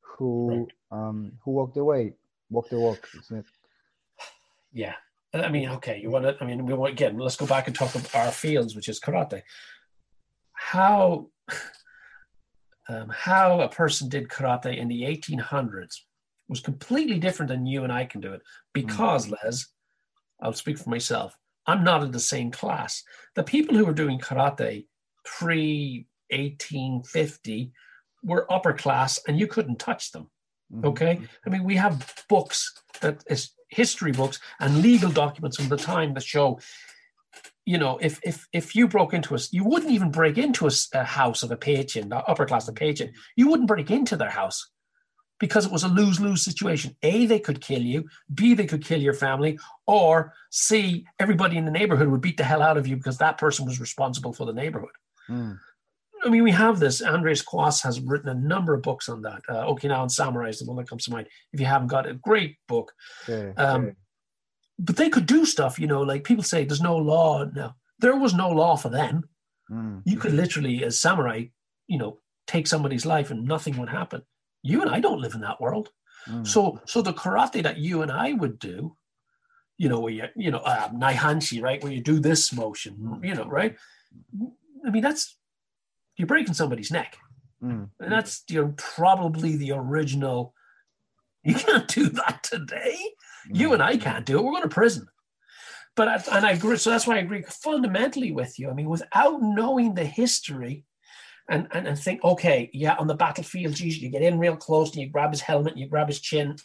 [0.00, 2.14] who um, who walked away, way,
[2.50, 3.46] walked the walk, isn't it?
[4.72, 4.94] Yeah.
[5.34, 7.74] I mean, okay, you want to, I mean, we want, again, let's go back and
[7.74, 9.42] talk about our fields, which is karate.
[10.52, 11.28] How,
[12.88, 16.00] um, how a person did karate in the 1800s
[16.48, 18.42] was completely different than you and I can do it
[18.74, 19.66] because, Les,
[20.42, 21.34] I'll speak for myself,
[21.66, 23.02] I'm not in the same class.
[23.34, 24.86] The people who were doing karate
[25.24, 27.72] pre 1850
[28.22, 30.30] were upper class and you couldn't touch them.
[30.72, 30.84] Mhm.
[30.86, 31.20] Okay.
[31.46, 36.14] I mean, we have books that is history books and legal documents from the time
[36.14, 36.60] that show,
[37.64, 41.04] you know, if if if you broke into a, you wouldn't even break into a
[41.04, 41.56] house of a
[42.08, 43.12] the upper class of Peichin.
[43.36, 44.70] You wouldn't break into their house
[45.42, 46.96] because it was a lose lose situation.
[47.02, 48.08] A, they could kill you.
[48.32, 49.58] B, they could kill your family.
[49.88, 53.38] Or C, everybody in the neighborhood would beat the hell out of you because that
[53.38, 54.92] person was responsible for the neighborhood.
[55.28, 55.58] Mm.
[56.24, 57.02] I mean, we have this.
[57.02, 59.42] Andreas Quast has written a number of books on that.
[59.48, 61.26] Uh, Okinawan Samurai is the one that comes to mind.
[61.52, 62.92] If you haven't got it, great book.
[63.26, 63.92] Yeah, Um, yeah.
[64.78, 67.44] But they could do stuff, you know, like people say there's no law.
[67.46, 69.24] No, there was no law for them.
[69.68, 70.02] Mm.
[70.04, 71.46] You could literally, as samurai,
[71.88, 74.22] you know, take somebody's life and nothing would happen.
[74.62, 75.90] You and I don't live in that world.
[76.28, 76.46] Mm.
[76.46, 78.96] So, so the karate that you and I would do,
[79.76, 83.34] you know, where you, you know, uh, naihanchi, right, where you do this motion, you
[83.34, 83.76] know, right?
[84.86, 85.36] I mean, that's
[86.16, 87.16] you're breaking somebody's neck,
[87.62, 87.90] Mm.
[88.00, 90.54] and that's you're probably the original.
[91.44, 92.96] You can't do that today.
[93.52, 94.44] You and I can't do it.
[94.44, 95.08] We're going to prison.
[95.96, 96.76] But I, and I agree.
[96.76, 98.70] So that's why I agree fundamentally with you.
[98.70, 100.84] I mean, without knowing the history,
[101.52, 104.90] and and, and think, okay, yeah, on the battlefield, geez, you get in real close
[104.92, 106.56] and you grab his helmet and you grab his chin,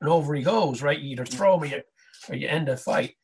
[0.00, 0.82] and over he goes.
[0.82, 1.82] Right, you either throw him or you,
[2.28, 3.14] or you end the fight.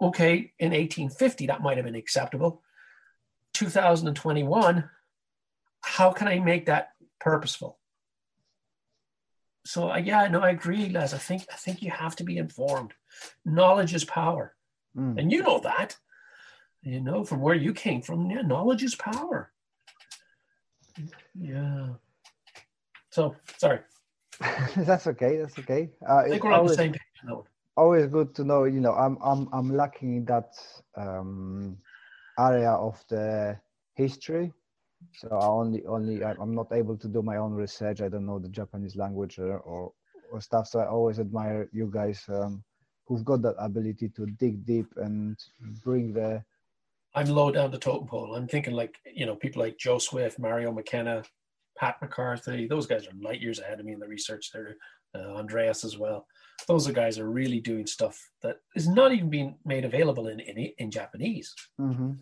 [0.00, 2.62] Okay, in 1850 that might have been acceptable.
[3.54, 4.88] 2021,
[5.82, 7.78] how can I make that purposeful?
[9.66, 11.12] So uh, yeah, no, I agree, Les.
[11.12, 12.92] I think I think you have to be informed.
[13.44, 14.54] Knowledge is power,
[14.96, 15.18] Mm.
[15.20, 15.96] and you know that.
[16.82, 18.28] You know from where you came from.
[18.30, 19.52] Yeah, knowledge is power.
[21.38, 21.88] Yeah.
[23.10, 23.80] So sorry,
[24.76, 25.36] that's okay.
[25.38, 25.90] That's okay.
[26.08, 27.00] Uh, I think we're on the always, same page.
[27.22, 27.44] on that one.
[27.76, 28.64] always good to know.
[28.64, 30.54] You know, I'm I'm I'm lacking in that
[30.96, 31.76] um,
[32.38, 33.58] area of the
[33.94, 34.52] history.
[35.12, 38.00] So I only only I'm not able to do my own research.
[38.00, 39.92] I don't know the Japanese language or or,
[40.32, 40.68] or stuff.
[40.68, 42.62] So I always admire you guys um,
[43.06, 45.36] who've got that ability to dig deep and
[45.82, 46.44] bring the
[47.14, 48.34] I'm low down the totem pole.
[48.34, 51.22] I'm thinking like you know people like Joe Swift, Mario McKenna,
[51.76, 52.66] Pat McCarthy.
[52.66, 54.50] Those guys are light years ahead of me in the research.
[54.52, 54.76] There,
[55.14, 56.26] uh, Andreas as well.
[56.68, 60.40] Those are guys are really doing stuff that is not even being made available in
[60.40, 61.54] in, in Japanese.
[61.80, 62.18] Mhm.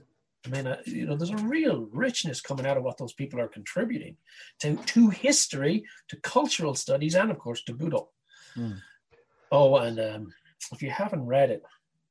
[0.47, 3.41] I mean, uh, you know, there's a real richness coming out of what those people
[3.41, 4.17] are contributing
[4.61, 8.09] to to history, to cultural studies, and of course to Budo.
[8.57, 8.81] Mm.
[9.51, 10.33] Oh, and um,
[10.73, 11.63] if you haven't read it,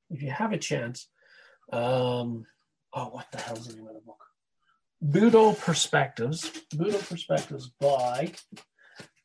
[0.10, 1.08] if you have a chance,
[1.72, 2.46] um,
[2.98, 4.24] oh, what the hell's the name of the book?
[5.04, 6.50] Budo Perspectives.
[6.74, 8.34] Budo Perspectives by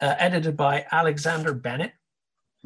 [0.01, 1.93] uh, edited by Alexander Bennett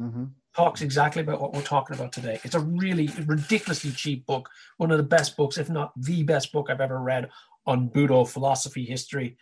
[0.01, 0.33] Mhm.
[0.55, 2.39] talks exactly about what we're talking about today.
[2.43, 6.51] It's a really ridiculously cheap book, one of the best books, if not the best
[6.51, 7.29] book I've ever read
[7.65, 9.37] on Budo philosophy, history.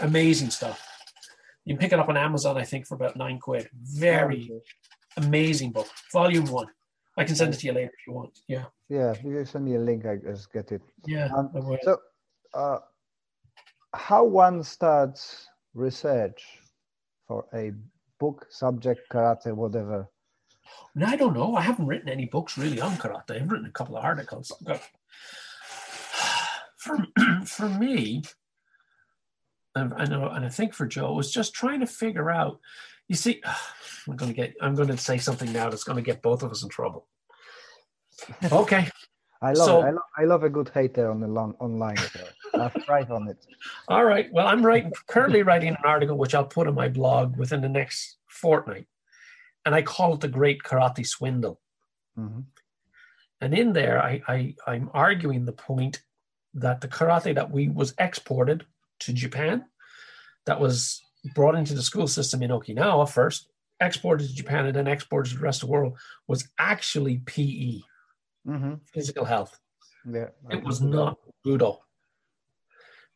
[0.00, 0.86] Amazing stuff.
[1.64, 3.68] You can pick it up on Amazon, I think, for about nine quid.
[3.72, 4.50] Very
[5.16, 5.88] amazing book.
[6.12, 6.68] Volume one.
[7.16, 8.38] I can send it to you later if you want.
[8.46, 8.64] Yeah.
[8.88, 10.82] Yeah, you send me a link, I just get it.
[11.06, 11.28] Yeah.
[11.36, 11.50] Um.
[11.82, 11.98] So,
[12.54, 12.78] uh,
[13.94, 16.44] how one starts research
[17.26, 17.72] for a
[18.20, 20.08] book, subject, karate, whatever?
[21.04, 21.54] I don't know.
[21.54, 23.40] I haven't written any books really on karate.
[23.40, 24.52] I've written a couple of articles.
[26.78, 26.98] For
[27.44, 28.22] for me,
[29.74, 32.60] I know, and I think for Joe, was just trying to figure out.
[33.08, 33.42] You see,
[34.08, 34.54] I'm going to get.
[34.60, 37.06] I'm going to say something now that's going to get both of us in trouble.
[38.52, 38.88] Okay.
[39.42, 39.80] I love So-.
[39.82, 41.96] I, lo- I love a good hater on the long, online.
[41.98, 43.36] I've on it.
[43.88, 44.32] All right.
[44.32, 47.68] Well, I'm writing currently writing an article which I'll put on my blog within the
[47.68, 48.86] next fortnight,
[49.64, 51.60] and I call it the Great Karate Swindle.
[52.16, 52.40] hmm
[53.40, 56.02] And in there, I, I I'm arguing the point
[56.54, 58.64] that the karate that we was exported
[59.00, 59.66] to Japan,
[60.46, 61.02] that was
[61.34, 63.48] brought into the school system in Okinawa first,
[63.80, 67.80] exported to Japan, and then exported to the rest of the world, was actually PE,
[68.44, 69.58] hmm physical health.
[70.10, 70.28] Yeah.
[70.50, 71.78] It was not Budo.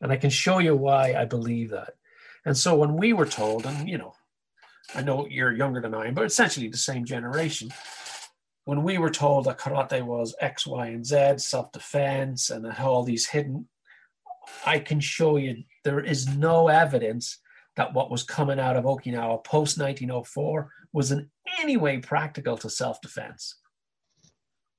[0.01, 1.95] And I can show you why I believe that.
[2.45, 4.15] And so when we were told, and you know,
[4.95, 7.71] I know you're younger than I am, but essentially the same generation.
[8.65, 13.03] When we were told that karate was X, Y, and Z, self defense, and all
[13.03, 13.69] these hidden,
[14.67, 17.39] I can show you there is no evidence
[17.77, 21.31] that what was coming out of Okinawa post 1904 was in
[21.61, 23.57] any way practical to self defense.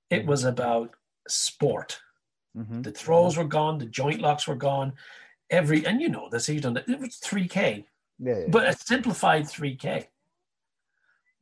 [0.09, 0.95] It was about
[1.27, 1.99] sport.
[2.57, 2.83] Mhm.
[2.83, 4.93] The throws were gone, the joint locks were gone.
[5.49, 6.87] Every and you know this, you've done it.
[6.87, 7.85] It was 3K,
[8.19, 8.45] Yeah, yeah.
[8.49, 10.07] but a simplified 3K.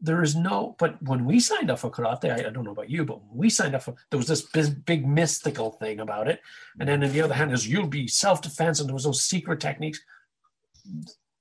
[0.02, 2.90] There is no, but when we signed up for karate, I, I don't know about
[2.90, 6.28] you, but when we signed up for there was this big, big mystical thing about
[6.30, 6.42] it.
[6.80, 9.60] And then on the other hand, is you'll be self-defense, and there was those secret
[9.60, 10.00] techniques.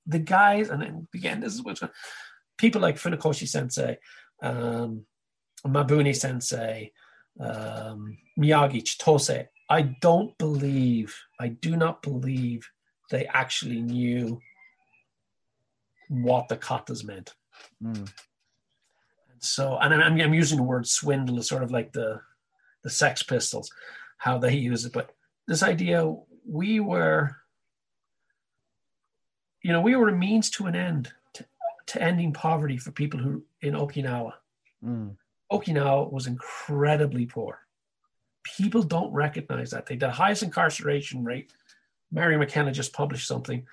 [0.09, 1.81] The guys, and then again, this is what's
[2.57, 3.97] people like Funakoshi Sensei,
[4.41, 5.05] um,
[5.65, 6.91] Mabuni Sensei,
[7.39, 9.47] um, Miyagi, Chitose.
[9.69, 12.67] I don't believe, I do not believe
[13.11, 14.39] they actually knew
[16.09, 17.35] what the katas meant.
[17.83, 18.11] Mm.
[19.39, 22.19] So, and I'm, I'm using the word swindle as sort of like the
[22.83, 23.69] the Sex Pistols,
[24.17, 24.93] how they use it.
[24.93, 25.11] But
[25.47, 26.13] this idea,
[26.47, 27.35] we were,
[29.69, 31.45] you know, we were a means to an end to,
[31.85, 34.31] to ending poverty for people who in Okinawa.
[34.83, 35.15] Mm.
[35.51, 37.59] Okinawa was incredibly poor.
[38.57, 39.85] People don't recognize that.
[39.85, 41.53] They had the highest incarceration rate.
[42.11, 43.63] Mary McKenna just published something.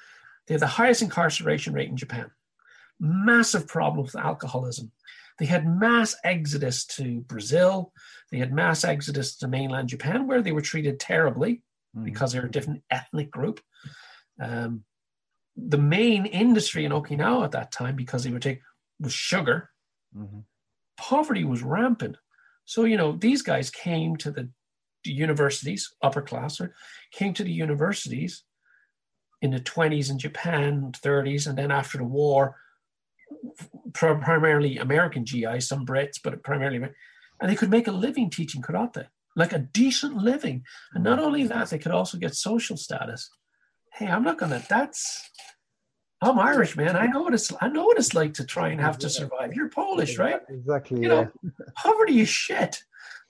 [0.47, 2.31] They had the highest incarceration rate in Japan.
[3.01, 4.93] Massive problem with alcoholism.
[5.39, 7.95] They had mass exodus to Brazil.
[8.31, 11.63] They had mass exodus to mainland Japan, where they were treated terribly
[11.97, 12.05] Mhm.
[12.05, 13.63] because they're a different ethnic group.
[14.39, 14.85] Um,
[15.57, 18.61] the main industry in Okinawa at that time, because they would take,
[19.01, 19.71] was sugar
[20.17, 20.45] Mhm.
[20.97, 22.17] poverty was rampant.
[22.65, 24.51] So, you know, these guys came to the
[25.05, 26.75] universities, upper class, or
[27.13, 28.45] came to the universities
[29.43, 32.57] in the 20s in Japan, 30s, and then after the war,
[33.93, 36.83] primarily American GIs, some Brits, but primarily,
[37.41, 40.65] and they could make a living teaching karate, like a decent living.
[40.95, 43.31] And not only that, they could also get social status.
[43.97, 45.31] Hey, I'm not gonna, that's,
[46.21, 46.97] I'm Irish, man.
[46.97, 49.55] I know what it's, I know what it's like to try and have to survive.
[49.55, 50.41] You're Polish, right?
[50.51, 51.01] Exactly.
[51.01, 51.23] you yeah.
[51.23, 52.83] know, poverty is shit.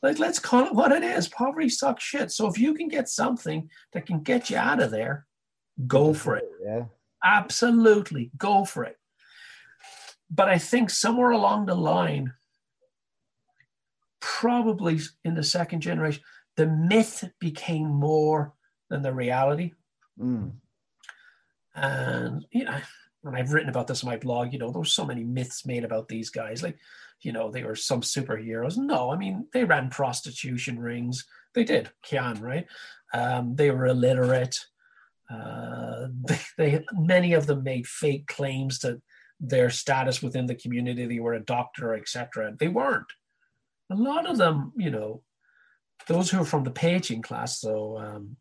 [0.03, 1.29] Like, let's call it what it is.
[1.29, 2.33] Poverty sucks shit.
[2.33, 5.27] So if you can get something that can get you out of there,
[5.87, 6.49] go for it.
[6.65, 6.85] Yeah.
[7.25, 8.97] Absolutely, go for it.
[10.31, 12.33] But I think somewhere along the line,
[14.21, 16.23] probably in the second generation,
[16.57, 18.53] the myth became more
[18.91, 19.73] than the reality.
[20.21, 20.53] Mm.
[21.75, 22.79] And you know,
[23.27, 24.53] and I've written about this in my blog.
[24.53, 26.63] You know, there were so many myths made about these guys.
[26.63, 26.79] Like,
[27.23, 28.77] you know, they were some superheroes.
[28.77, 31.27] No, I mean, they ran prostitution rings.
[31.55, 32.67] They did, Kyan, right?
[33.13, 34.57] Um, they were illiterate.
[35.31, 39.01] Uh, they, they many of them made fake claims to
[39.41, 41.07] their status within the community.
[41.07, 42.55] They were a doctor, etc.
[42.59, 43.07] They weren't.
[43.91, 45.23] A lot of them, you know,
[46.07, 47.61] those who are from the Pechin class.
[47.61, 48.37] So, um,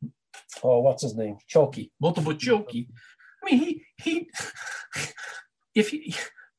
[0.63, 1.37] oh, what's his name?
[1.51, 2.87] Choki, Motobu Choki.
[3.43, 4.29] I mean, he he.
[5.75, 6.15] If he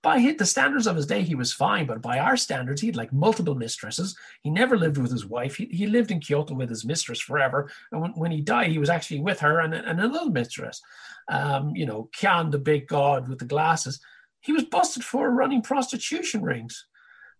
[0.07, 2.87] by hit the standards of his day, he was fine, but by our standards, he
[2.87, 4.17] had like multiple mistresses.
[4.43, 5.57] He never lived with his wife.
[5.57, 7.69] He, he lived in Kyoto with his mistress forever.
[7.91, 10.81] And when, when he died, he was actually with her and, and another mistress.
[11.29, 13.99] Um, you know, Kyan, the big god with the glasses,
[14.39, 16.87] he was busted for running prostitution rings.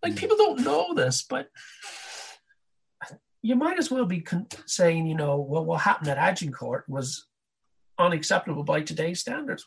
[0.03, 1.47] Like people don't know this, but
[3.41, 7.25] you might as well be con- saying, you know, well, what happened at Agincourt was
[7.99, 9.65] unacceptable by today's standards.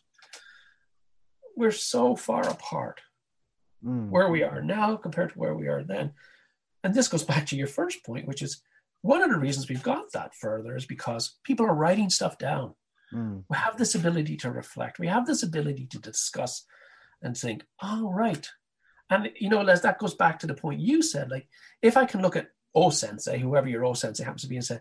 [1.56, 3.00] We're so far apart
[3.84, 4.10] Mm.
[4.10, 6.12] where we are now compared to where we are then.
[6.84, 8.62] And this goes back to your first point, which is
[9.00, 12.74] one of the reasons we've got that further is because people are writing stuff down.
[13.10, 13.44] Mm.
[13.48, 14.98] We have this ability to reflect.
[14.98, 16.66] We have this ability to discuss
[17.22, 18.46] and think, oh, right.
[19.08, 21.30] And, you know, Les, that goes back to the point you said.
[21.30, 21.48] Like,
[21.80, 24.64] if I can look at O Sensei, whoever your O Sensei happens to be, and
[24.64, 24.80] say,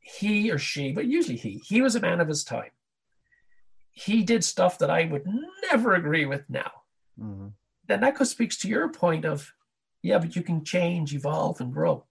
[0.00, 2.70] he or she, but usually he, he was a man of his time.
[3.90, 5.26] He did stuff that I would
[5.70, 6.70] never agree with now.
[7.20, 7.52] Mm.
[7.88, 9.52] Then that goes speaks to your point of,
[10.02, 12.04] yeah, but you can change, evolve, and grow.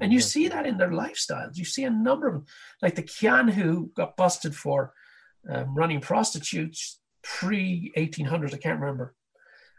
[0.00, 1.56] And you see that in their lifestyles.
[1.56, 2.46] You see a number of them,
[2.82, 4.92] like the Kyan who got busted for
[5.48, 9.14] um, running prostitutes pre 1800s, I can't remember.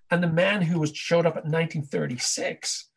[0.09, 2.89] And the man who was showed up at 1936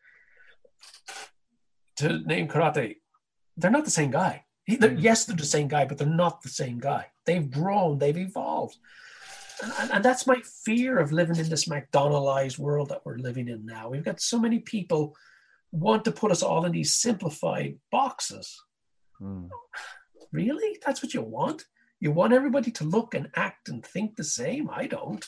[2.00, 2.96] to name karate,
[3.56, 4.44] they're not the same guy.
[4.64, 7.06] He, they're, yes, they're the same guy, but they're not the same guy.
[7.26, 8.76] They've grown, they've evolved.
[9.80, 13.66] And, and that's my fear of living in this McDonaldized world that we're living in
[13.66, 13.88] now.
[13.88, 15.16] We've got so many people
[15.72, 18.58] want to put us all in these simplified boxes.
[19.20, 19.48] Mm.
[20.32, 20.78] Really?
[20.84, 21.64] That's what you want?
[22.00, 24.70] You want everybody to look and act and think the same?
[24.70, 25.26] I don't.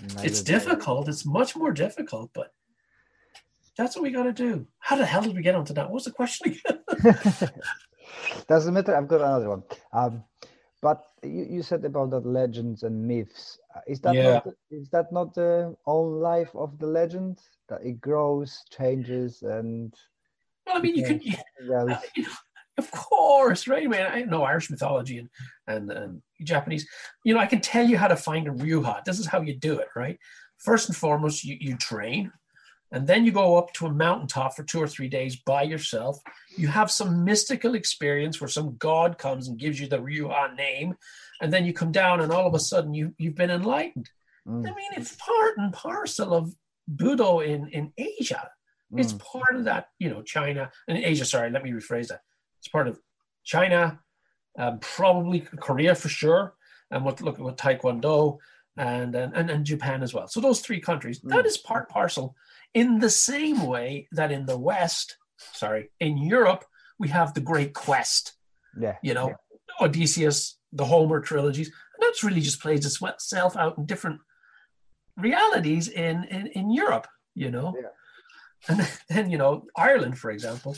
[0.00, 1.08] Neither It's difficult.
[1.08, 2.52] It's much more difficult, but
[3.76, 4.66] that's what we got to do.
[4.78, 5.86] How the hell did we get onto that?
[5.86, 7.50] What was the question again?
[8.48, 8.96] Doesn't matter.
[8.96, 9.62] I've got another one.
[9.92, 10.24] Um,
[10.82, 13.58] but you, you said about that legends and myths.
[13.74, 14.22] Uh, Is that Yeah.
[14.34, 19.42] not the, is that not the own life of the legend that it grows, changes,
[19.42, 19.92] and
[20.66, 21.22] well, I mean, you could.
[21.68, 21.98] Yeah.
[22.78, 23.84] Of course, right?
[23.84, 25.30] I mean, I know Irish mythology and,
[25.66, 26.86] and and Japanese.
[27.24, 29.02] You know, I can tell you how to find a ryuha.
[29.04, 30.18] This is how you do it, right?
[30.58, 32.30] First and foremost, you, you train,
[32.92, 36.18] and then you go up to a mountaintop for two or three days by yourself.
[36.56, 40.96] You have some mystical experience where some god comes and gives you the ryuha name,
[41.40, 44.08] and then you come down, and all of a sudden you you've been enlightened.
[44.46, 46.54] Mm, I mean, it's part and parcel of
[46.94, 48.50] Budo in in Asia.
[48.96, 51.24] It's mm, part of that, you know, China and Asia.
[51.24, 52.20] Sorry, let me rephrase that.
[52.60, 53.00] It's part of
[53.42, 53.98] China,
[54.56, 56.54] um, probably Korea for sure,
[56.92, 58.38] and what look at what Taekwondo
[58.76, 60.28] and, and and Japan as well.
[60.28, 61.48] So those three countries, that Mm.
[61.48, 62.36] is part parcel.
[62.80, 65.16] In the same way that in the West,
[65.62, 66.62] sorry, in Europe,
[66.98, 68.34] we have the Great Quest.
[68.78, 68.96] yeah.
[69.02, 69.86] You know, yeah.
[69.86, 74.20] Odysseus, the Homer trilogies, and that's really just plays itself out in different
[75.16, 77.06] realities in in, in Europe.
[77.34, 77.92] You know, Yeah.
[78.68, 80.76] and then you know Ireland, for example,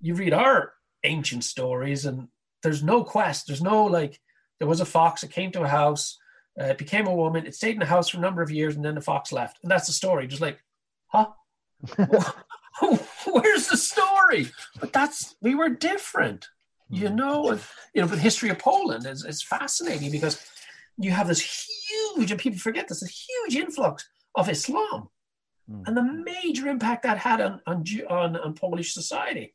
[0.00, 0.72] you read our
[1.04, 2.28] ancient stories, and
[2.62, 3.46] there's no quest.
[3.46, 4.20] There's no like
[4.58, 6.18] there was a fox that came to a house,
[6.60, 8.76] uh, it became a woman, it stayed in the house for a number of years,
[8.76, 10.26] and then the fox left, and that's the story.
[10.26, 10.58] Just like,
[11.12, 11.26] huh?
[13.26, 14.50] Where's the story?
[14.80, 16.48] But that's we were different,
[16.88, 17.50] you know.
[17.50, 17.60] And,
[17.94, 20.40] you know, but the history of Poland is, is fascinating because
[20.98, 21.40] you have this
[22.16, 25.08] huge, and people forget this, a huge influx of Islam
[25.70, 25.86] Mm.
[25.86, 29.54] and the major impact that had on, on, on, on Polish society.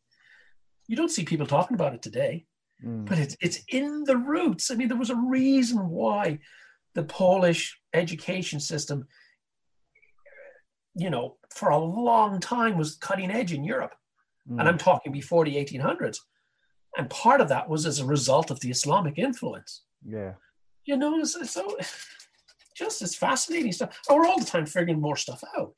[0.87, 2.45] You don't see people talking about it today,
[2.83, 4.69] Mm, but it's, it's in the roots.
[4.69, 6.39] I mean, there was a reason why
[6.93, 9.07] the Polish education system,
[10.95, 13.93] you know, for a long time was cutting edge in Europe.
[14.49, 16.17] mm, And I'm talking before the 1800s.
[16.97, 19.83] And part of that was as a result of the Islamic influence.
[20.07, 20.33] yeah.
[20.85, 21.75] You know, it's, it's so
[22.77, 23.97] just it's fascinating stuff.
[24.07, 25.75] And we're all the time figuring more stuff out.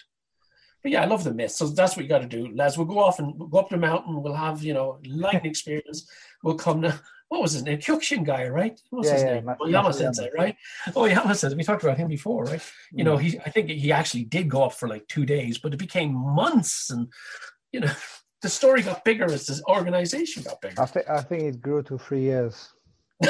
[0.84, 1.51] But yeah, I love the myth.
[1.51, 2.78] So that's what you got to do, Les.
[2.78, 4.22] We'll go off and we'll go up the mountain.
[4.22, 6.09] We'll have, you know, enlightening experience.
[6.43, 6.99] We'll come to,
[7.30, 7.78] what was his name?
[7.80, 8.80] Kyokushin guy, right?
[8.89, 9.45] What was Yeah, his yeah, name?
[9.45, 10.38] Ma- Oyama sensei, Yama.
[10.38, 10.55] right?
[10.95, 11.55] Oh, Oyama sensei.
[11.57, 12.61] We talked about him before, right?
[12.91, 15.73] You know, he, I think he actually did go up for like two days, but
[15.73, 16.89] it became months.
[16.89, 17.07] And,
[17.71, 17.91] you know,
[18.41, 20.82] the story got bigger as the organization got bigger.
[20.82, 22.69] I, thi- I think it grew to three years.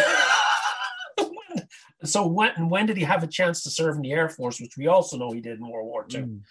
[2.04, 4.62] So when and when did he have a chance to serve in the Air Force,
[4.62, 6.22] which we also know he did in World War II?
[6.22, 6.42] Mm,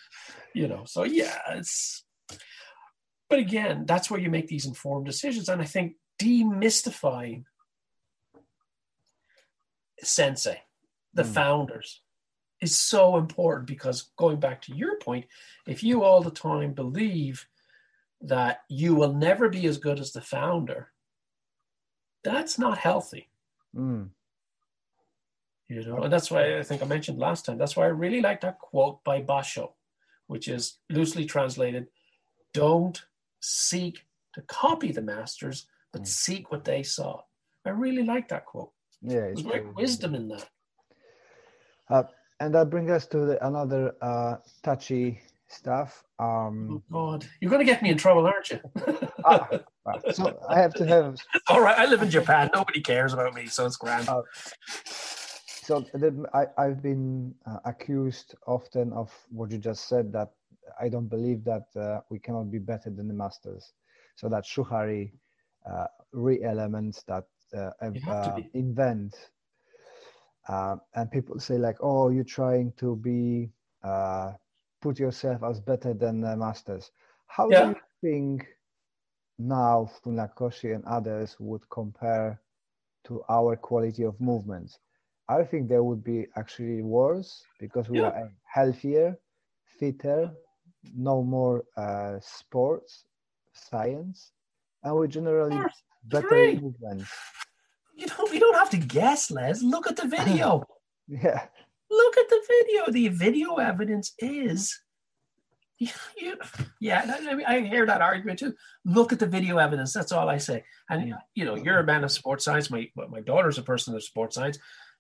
[0.55, 2.05] You know, so yeah, it's.
[3.31, 7.45] But again, that's where you make these informed decisions, and I think demystifying
[10.03, 10.63] Sensei,
[11.15, 11.35] the Mm.
[11.35, 12.03] founders,
[12.61, 15.27] is so important because going back to your point,
[15.67, 17.49] if you all the time believe
[18.21, 20.93] that you will never be as good as the founder,
[22.23, 23.31] that's not healthy.
[23.75, 24.11] mm,
[25.69, 27.59] You know, and that's why I think I mentioned last time.
[27.59, 29.75] That's why I really like that quote by Basho,
[30.29, 31.91] which is loosely translated:
[32.53, 33.05] "Don't
[33.41, 35.67] seek to copy the masters,
[35.97, 36.09] but Mm.
[36.09, 37.23] seek what they saw."
[37.65, 38.73] I really like that quote.
[39.03, 39.21] yeah.
[39.21, 40.47] There's great wisdom in that.
[42.41, 46.05] and that brings us to the, another uh, touchy stuff.
[46.21, 48.61] Oh Um, God, you're going to get me in trouble, aren't you?
[49.25, 49.49] ah,
[50.13, 51.17] so I have to have
[51.49, 52.51] All right, I live in Japan.
[52.53, 54.09] Nobody cares about me, so it's grand.
[54.09, 54.23] Uh,
[54.85, 60.31] so the, I, I've been uh, accused often of what you just said that
[60.81, 63.73] I don't believe that uh, we cannot be better than the masters.
[64.17, 65.13] So that shuhari
[65.71, 67.25] uh, re elements that
[67.57, 67.71] uh,
[68.09, 69.15] uh, invent.
[70.49, 73.51] Uh, and people say like, oh, you're trying to be
[73.85, 74.33] uh,
[74.81, 76.91] put yourself as better than the masters.
[77.27, 77.65] How Yeah.
[77.65, 78.47] do you think
[79.39, 82.41] now Funakoshi and others would compare
[83.05, 84.79] to our quality of movements?
[85.29, 88.11] I think there would be actually worse because we Yeah.
[88.11, 89.17] are healthier,
[89.65, 90.31] fitter,
[90.97, 93.05] no more uh, sports,
[93.53, 94.33] science,
[94.95, 95.59] we generally
[96.05, 96.29] better
[96.61, 97.11] movements.
[97.97, 99.63] You don't you don't have to guess, Les.
[99.63, 100.65] Look at the video.
[101.09, 101.47] Yeah,
[101.91, 102.93] Look at the video.
[102.93, 104.79] The video evidence is
[105.79, 106.39] you, you-
[106.81, 108.55] yeah, I, mean, I hear that argument too.
[108.85, 109.93] Look at the video evidence.
[109.93, 110.65] That's all I say.
[110.91, 112.71] And you know, you're a man of sports science.
[112.71, 114.59] My my daughter's a person of sports science.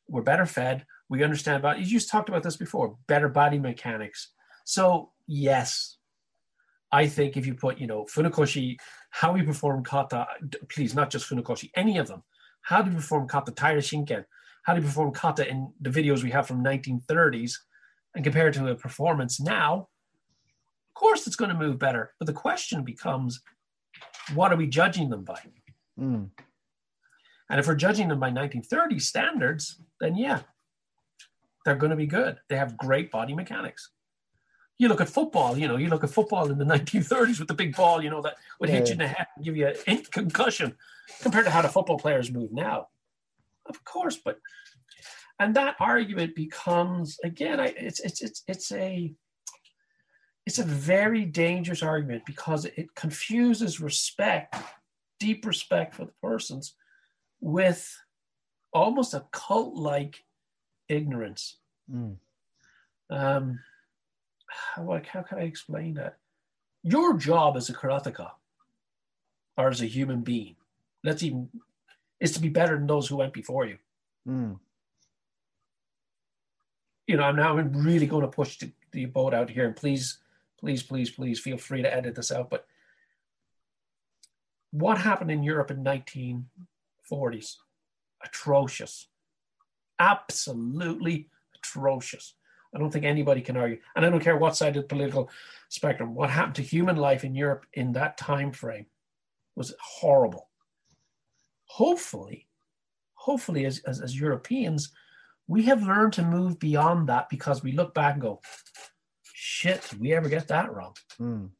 [0.08, 0.86] We're better fed.
[1.08, 1.78] We understand about.
[1.80, 2.96] You just talked about this before.
[3.08, 4.32] Better body mechanics.
[4.64, 5.96] So yes,
[6.92, 8.76] I think if you put you know Funakoshi,
[9.16, 10.26] how we perform kata,
[10.68, 12.22] please not just Funakoshi, any of them.
[12.60, 14.26] How do we perform kata, Taira Shinken?
[14.64, 17.54] How do we perform kata in the videos we have from 1930s,
[18.14, 19.88] and compare it to a performance now?
[20.90, 22.12] Of course, it's going to move better.
[22.18, 23.40] But the question becomes,
[24.34, 25.40] what are we judging them by?
[25.98, 26.28] Mm.
[27.48, 30.40] And if we're judging them by 1930s standards, then yeah,
[31.64, 32.36] they're going to be good.
[32.50, 33.92] They have great body mechanics.
[34.78, 37.54] You look at football, you know, you look at football in the 1930s with the
[37.54, 39.96] big ball, you know, that would hit you in the head and give you a
[40.10, 40.76] concussion
[41.22, 42.88] compared to how the football players move now.
[43.66, 44.38] Of course, but
[45.38, 49.12] and that argument becomes again, I, it's it's it's it's a
[50.46, 54.54] it's a very dangerous argument because it confuses respect,
[55.18, 56.74] deep respect for the persons,
[57.40, 57.98] with
[58.72, 60.24] almost a cult-like
[60.88, 61.58] ignorance.
[61.92, 62.16] Mm.
[63.10, 63.58] Um,
[64.74, 66.18] how, how can I explain that?
[66.82, 68.30] Your job as a karateka
[69.56, 70.56] or as a human being,
[71.02, 71.48] let's even,
[72.20, 73.78] is to be better than those who went before you.
[74.28, 74.58] Mm.
[77.06, 80.18] You know, I'm now really going to push the, the boat out here, and please,
[80.58, 82.50] please, please, please feel free to edit this out.
[82.50, 82.66] But
[84.72, 87.56] what happened in Europe in 1940s?
[88.24, 89.06] Atrocious,
[89.98, 92.34] absolutely atrocious.
[92.74, 95.30] I don't think anybody can argue, and I don't care what side of the political
[95.68, 96.14] spectrum.
[96.14, 98.86] What happened to human life in Europe in that time frame
[99.54, 100.48] was horrible.
[101.66, 102.46] Hopefully,
[103.14, 104.92] hopefully, as, as, as Europeans,
[105.48, 108.40] we have learned to move beyond that because we look back and go,
[109.22, 111.50] "Shit, did we ever get that wrong?" Mm.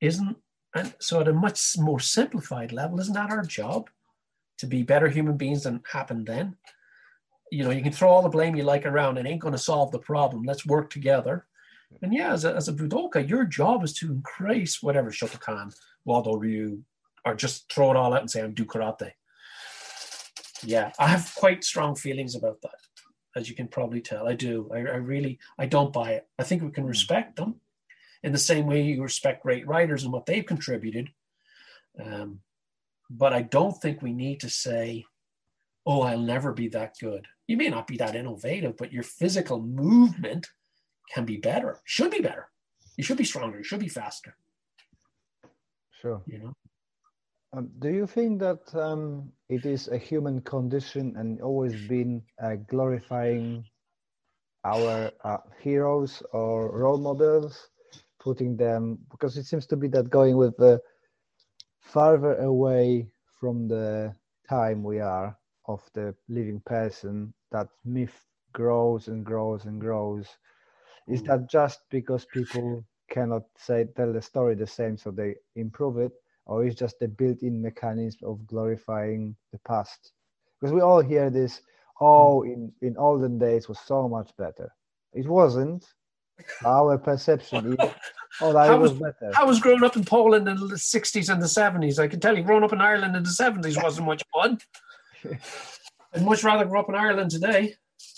[0.00, 0.36] Isn't
[0.74, 3.90] and so at a much more simplified level, isn't that our job
[4.58, 6.56] to be better human beings than happened then?
[7.50, 9.18] You know, you can throw all the blame you like around.
[9.18, 10.44] It ain't going to solve the problem.
[10.44, 11.46] Let's work together.
[12.02, 15.74] And yeah, as a, as a budoka, your job is to increase whatever Shotokan,
[16.06, 16.82] Wado Ryu,
[17.24, 19.12] or just throw it all out and say, I'm do karate.
[20.62, 22.76] Yeah, I have quite strong feelings about that,
[23.34, 24.28] as you can probably tell.
[24.28, 24.70] I do.
[24.72, 26.28] I, I really, I don't buy it.
[26.38, 27.56] I think we can respect them
[28.22, 31.08] in the same way you respect great writers and what they've contributed.
[32.02, 32.40] Um,
[33.08, 35.06] but I don't think we need to say,
[35.86, 37.26] oh, I'll never be that good.
[37.50, 40.46] You may not be that innovative, but your physical movement
[41.12, 42.48] can be better, should be better.
[42.96, 44.36] You should be stronger, you should be faster.
[46.00, 46.22] Sure.
[46.28, 46.52] You know?
[47.52, 52.54] Um, do you think that um, it is a human condition and always been uh,
[52.68, 53.64] glorifying
[54.64, 57.70] our uh, heroes or role models,
[58.20, 60.80] putting them because it seems to be that going with the
[61.80, 64.14] farther away from the
[64.48, 65.36] time we are
[65.66, 70.26] of the living person, that myth grows and grows and grows.
[71.08, 71.26] Is hmm.
[71.26, 76.12] that just because people cannot say tell the story the same, so they improve it,
[76.46, 80.12] or is just the built-in mechanism of glorifying the past?
[80.60, 81.62] Because we all hear this,
[82.00, 82.50] oh, hmm.
[82.52, 84.72] in in olden days was so much better.
[85.12, 85.84] It wasn't.
[86.64, 87.78] Our perception is,
[88.40, 89.32] oh, that I was, was- better.
[89.36, 91.98] I was growing up in Poland in the 60s and the 70s.
[91.98, 94.58] I can tell you, growing up in Ireland in the 70s wasn't much fun.
[96.14, 97.74] I'd much rather grow up in Ireland today.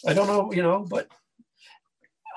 [0.06, 1.08] I don't know, you know, but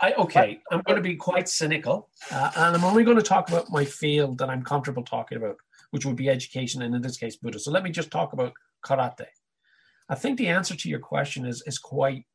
[0.01, 0.59] I okay.
[0.71, 3.85] I'm going to be quite cynical, uh, and I'm only going to talk about my
[3.85, 5.57] field that I'm comfortable talking about,
[5.91, 7.59] which would be education, and in this case, Budo.
[7.59, 8.53] So let me just talk about
[8.85, 9.27] karate.
[10.09, 12.25] I think the answer to your question is is quite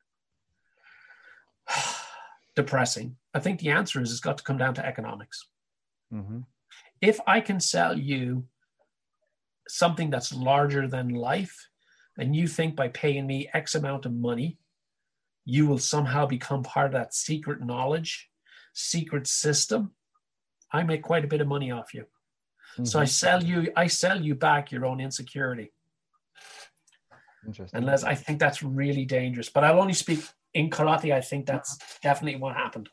[2.57, 3.17] depressing.
[3.35, 5.47] I think the answer is it's got to come down to economics
[6.13, 6.47] Mhm.
[7.01, 8.49] if I can sell you
[9.69, 11.70] something that's larger than life,
[12.19, 14.59] and you think by paying me X amount of money,
[15.45, 18.31] you will somehow become part of that secret knowledge,
[18.73, 19.93] secret system,
[20.73, 22.07] I make quite a bit of money off you.
[22.85, 23.09] So I Mhm.
[23.09, 25.73] sell you, I sell you back your own insecurity.
[27.45, 27.79] Interesting.
[27.79, 29.49] Unless I think that's really dangerous.
[29.49, 30.21] But I'll only speak
[30.55, 32.91] in karate, I think that's definitely what happened.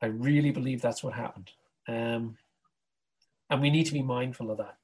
[0.00, 1.50] I really believe that's what happened.
[1.88, 2.38] Um,
[3.50, 4.78] and we need to be mindful of that.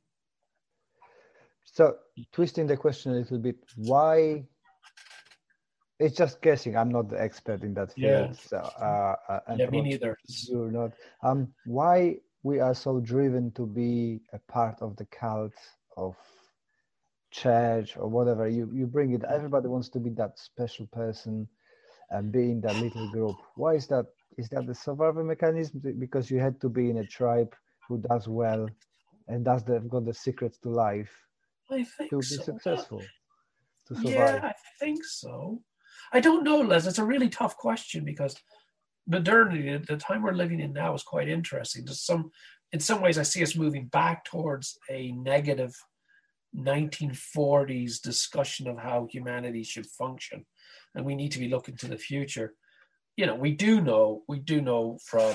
[1.73, 1.97] So
[2.33, 4.47] twisting the question a little bit, why?
[5.99, 6.77] It's just guessing.
[6.77, 8.33] I'm not the expert in that Yeah.
[8.33, 8.35] field.
[8.37, 10.17] So, uh, uh, and Yeah, me neither.
[10.49, 10.93] You're not.
[11.23, 15.55] Um, why we are so driven to be a part of the cult
[15.97, 16.17] of
[17.31, 21.47] church or whatever you you bring it everybody wants to be that special person
[22.11, 24.07] and be in that little group why is that
[24.39, 27.55] is that the survival mechanism because you had to be in a tribe
[27.89, 28.69] who does well
[29.29, 31.28] and does the got the secrets to life
[31.71, 32.43] I think to be so.
[32.43, 33.03] successful
[33.89, 35.61] to survive Yeah, I think so.
[36.13, 36.87] I don't know, Les.
[36.87, 38.37] It's a really tough question because
[39.07, 41.85] modernity, the time we're living in now, is quite interesting.
[41.85, 42.31] There's some,
[42.73, 45.75] in some ways, I see us moving back towards a negative
[46.57, 50.47] 1940s discussion of how humanity should function,
[50.95, 52.55] and we need to be looking to the future.
[53.17, 55.35] You know, we do know, we do know from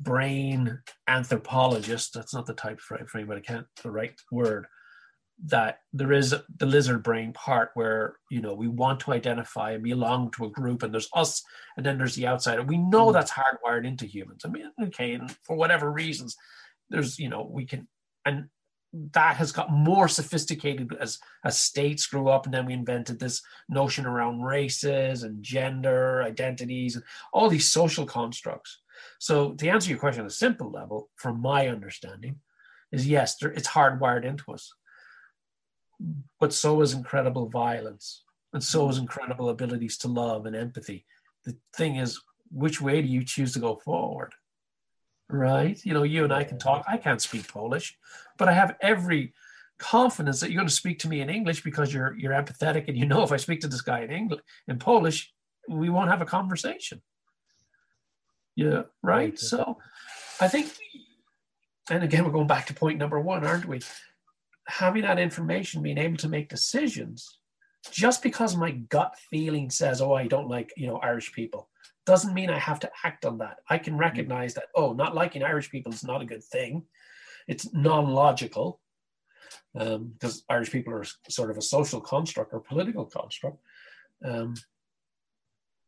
[0.00, 2.10] brain anthropologists.
[2.10, 4.66] That's not the type frame, but I can't the right word
[5.42, 9.82] that there is the lizard brain part where you know we want to identify and
[9.82, 11.42] belong to a group and there's us
[11.76, 13.12] and then there's the outsider we know mm.
[13.12, 14.42] that's hardwired into humans.
[14.44, 16.36] I mean okay and for whatever reasons
[16.88, 17.88] there's you know we can
[18.24, 18.46] and
[19.12, 23.42] that has got more sophisticated as as states grew up and then we invented this
[23.68, 28.80] notion around races and gender identities and all these social constructs.
[29.18, 32.36] So to answer your question on a simple level from my understanding
[32.92, 34.72] is yes there, it's hardwired into us
[36.40, 38.22] but so is incredible violence
[38.52, 41.04] and so is incredible abilities to love and empathy.
[41.44, 42.20] The thing is
[42.50, 44.32] which way do you choose to go forward?
[45.28, 45.78] Right?
[45.84, 46.84] You know you and i can talk.
[46.88, 47.96] I can't speak polish
[48.38, 49.32] but i have every
[49.78, 52.96] confidence that you're going to speak to me in english because you're you're empathetic and
[52.96, 55.32] you know if i speak to this guy in english in polish
[55.68, 57.00] we won't have a conversation.
[58.54, 59.38] Yeah right.
[59.38, 59.78] So
[60.40, 60.70] i think
[61.90, 63.80] and again we're going back to point number one aren't we
[64.66, 67.38] having that information, being able to make decisions,
[67.90, 71.68] just because my gut feeling says, oh, I don't like, you know, Irish people,
[72.06, 73.58] doesn't mean I have to act on that.
[73.68, 76.84] I can recognize that, oh, not liking Irish people is not a good thing.
[77.46, 78.80] It's non-logical
[79.72, 83.58] because Irish people are sort of a social construct or political construct.
[84.24, 84.54] Um,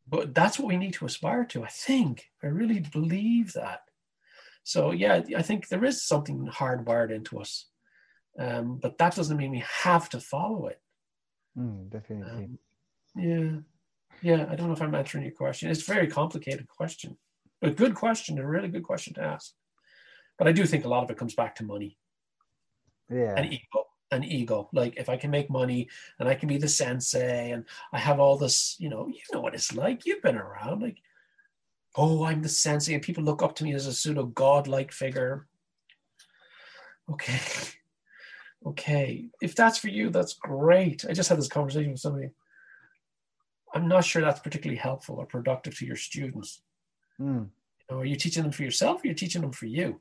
[0.09, 1.65] but that's what we need to aspire to.
[1.65, 3.83] I think I really believe that.
[4.65, 7.67] So yeah, I think there is something hardwired into us
[8.39, 10.81] um, but that doesn't mean we have to follow it.
[11.59, 12.59] Mm, definitely Um,
[13.17, 13.51] yeah,
[14.23, 14.47] yeah.
[14.51, 15.71] I don't know if I'm answering your question.
[15.71, 17.17] It's a very complicated question,
[17.61, 19.53] but a good question, a really good question to ask.
[20.39, 21.99] But I do think a lot of it comes back to money
[23.09, 24.69] yeah and ego and ego.
[24.73, 28.21] Like if I can make money and I can be the sensei and I have
[28.21, 30.07] all this, you know, you know what it's like.
[30.07, 30.99] You've been around, like,
[31.97, 35.47] oh, I'm the sensei, and people look up to me as a pseudo godlike figure.
[37.11, 37.41] Okay.
[38.67, 39.27] Okay.
[39.41, 41.05] If that's for you, that's great.
[41.09, 42.31] I just had this conversation with somebody.
[43.75, 46.63] I'm not sure that's particularly helpful or productive to your students.
[47.21, 47.49] Mm,
[47.91, 50.01] You know, are you teaching them for yourself or you're you teaching them for you?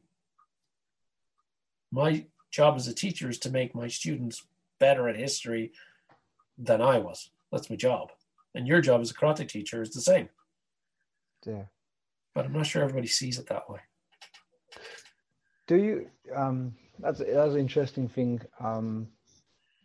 [1.91, 4.47] My job as a teacher is to make my students
[4.79, 5.71] better at history
[6.57, 7.29] than I was.
[7.51, 8.11] That's my job.
[8.55, 10.29] And your job as a karate teacher is the same.
[11.45, 11.65] yeah
[12.33, 13.79] But I'm not sure everybody sees it that way.
[15.67, 19.07] do you um that's that's an interesting thing um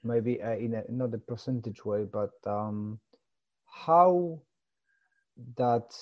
[0.03, 2.99] maybe uh, in a not a percentage way but um
[3.67, 4.39] how
[5.57, 5.95] that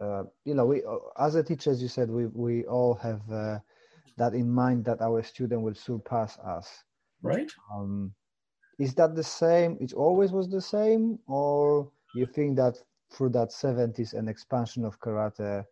[0.00, 3.20] uh, you know we uh, as a teacher as you said we we all have
[3.30, 3.58] uh,
[4.16, 6.84] that in mind that our student will surpass us.
[7.22, 7.50] Right?
[7.72, 8.12] um
[8.78, 9.78] is that the same?
[9.80, 11.18] It always was the same?
[11.26, 12.76] Or you think that
[13.10, 15.64] through that 70s and expansion of karate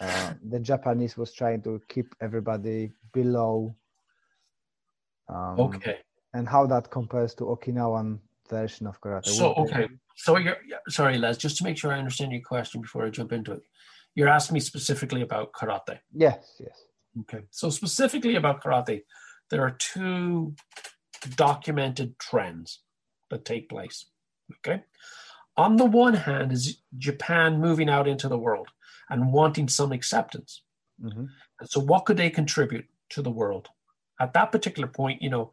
[0.00, 3.74] uh, the japanese was trying to keep everybody below
[5.28, 5.98] um, Okay.
[6.34, 8.18] and how that compares to okinawan
[8.50, 9.94] version of karate So, Would they- okay.
[10.16, 10.56] So you're
[10.88, 13.62] sorry, Les, just to make sure I understand your question before I jump into it.
[14.14, 15.98] You're asking me specifically about karate.
[16.12, 16.78] yes yes
[17.22, 17.42] Okay.
[17.50, 19.02] So specifically about karate,
[19.50, 20.54] there are two
[21.36, 22.80] documented trends
[23.30, 24.06] that take place.
[24.56, 24.82] Okay.
[25.56, 28.68] On the one hand is Japan moving out into the world
[29.08, 30.62] and wanting some acceptance.
[31.00, 31.28] Mhm.
[31.60, 33.68] And so what could they contribute to the world?
[34.20, 35.50] At that particular point, you know,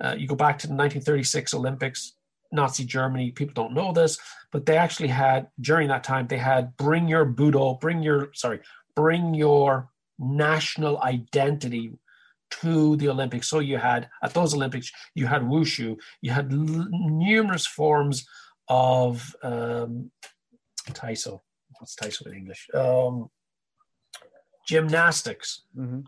[0.00, 2.14] uh, you go back to the 1936 Olympics,
[2.52, 4.18] Nazi Germany, people don't know this,
[4.52, 8.60] but they actually had, during that time, they had bring your Budo, bring your, sorry,
[8.94, 9.88] bring your
[10.18, 11.98] national identity
[12.50, 13.48] to the Olympics.
[13.48, 18.24] So you had, at those Olympics, you had wushu, you had l- numerous forms
[18.68, 20.10] of um,
[20.90, 21.40] Taiso.
[21.78, 22.68] What's Taiso in English?
[22.74, 23.30] Um,
[24.66, 26.04] gymnastics Mhm.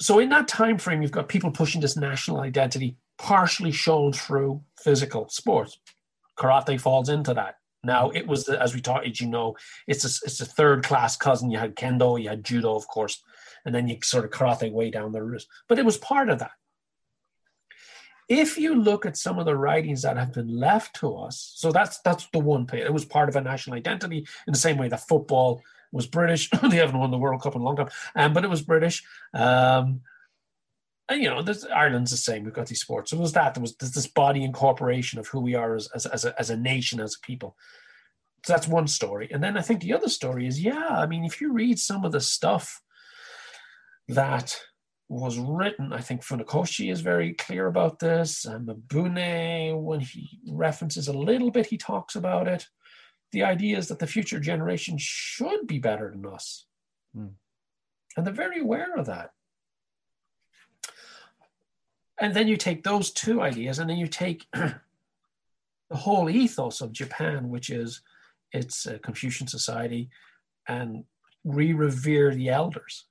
[0.00, 4.62] So in that time frame you've got people pushing this national identity partially shown through
[4.82, 5.78] physical sports
[6.38, 10.26] karate falls into that now it was as we taught as you know it's a,
[10.26, 13.22] it's a third class cousin you had kendo you had judo of course
[13.64, 15.46] and then you sort of karate way down the route.
[15.68, 16.52] But it was part of that.
[18.28, 21.72] If you look at some of the writings that have been left to us, so
[21.72, 22.84] that's that's the one page.
[22.84, 25.62] It was part of a national identity in the same way that football
[25.92, 26.50] was British.
[26.70, 29.04] they haven't won the World Cup in a long time, um, but it was British.
[29.34, 30.02] Um,
[31.08, 32.44] and you know, this, Ireland's the same.
[32.44, 33.10] We've got these sports.
[33.10, 33.54] So it was that.
[33.54, 36.56] There was this body incorporation of who we are as as, as, a, as a
[36.56, 37.56] nation, as a people.
[38.44, 39.28] So that's one story.
[39.30, 42.04] And then I think the other story is, yeah, I mean, if you read some
[42.04, 42.80] of the stuff
[44.08, 44.58] that
[45.08, 48.44] was written, I think Funakoshi is very clear about this.
[48.44, 52.66] And Mabuni, when he references a little bit, he talks about it.
[53.32, 56.66] The idea is that the future generation should be better than us.
[57.16, 57.32] Mm.
[58.16, 59.30] And they're very aware of that.
[62.18, 64.76] And then you take those two ideas and then you take the
[65.96, 68.02] whole ethos of Japan, which is
[68.52, 70.10] it's a Confucian society,
[70.68, 71.04] and
[71.44, 73.06] re revere the elders.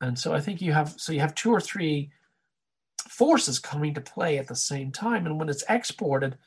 [0.00, 2.10] And so I think you have so you have two or three
[3.08, 5.26] forces coming to play at the same time.
[5.26, 6.38] And when it's exported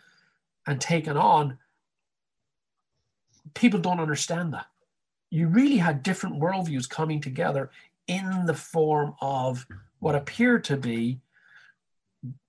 [0.66, 1.60] and taken on,
[3.54, 4.68] people don't understand that.
[5.30, 7.72] You really had different worldviews coming together
[8.08, 9.66] in the form of
[10.00, 11.20] what appeared to be,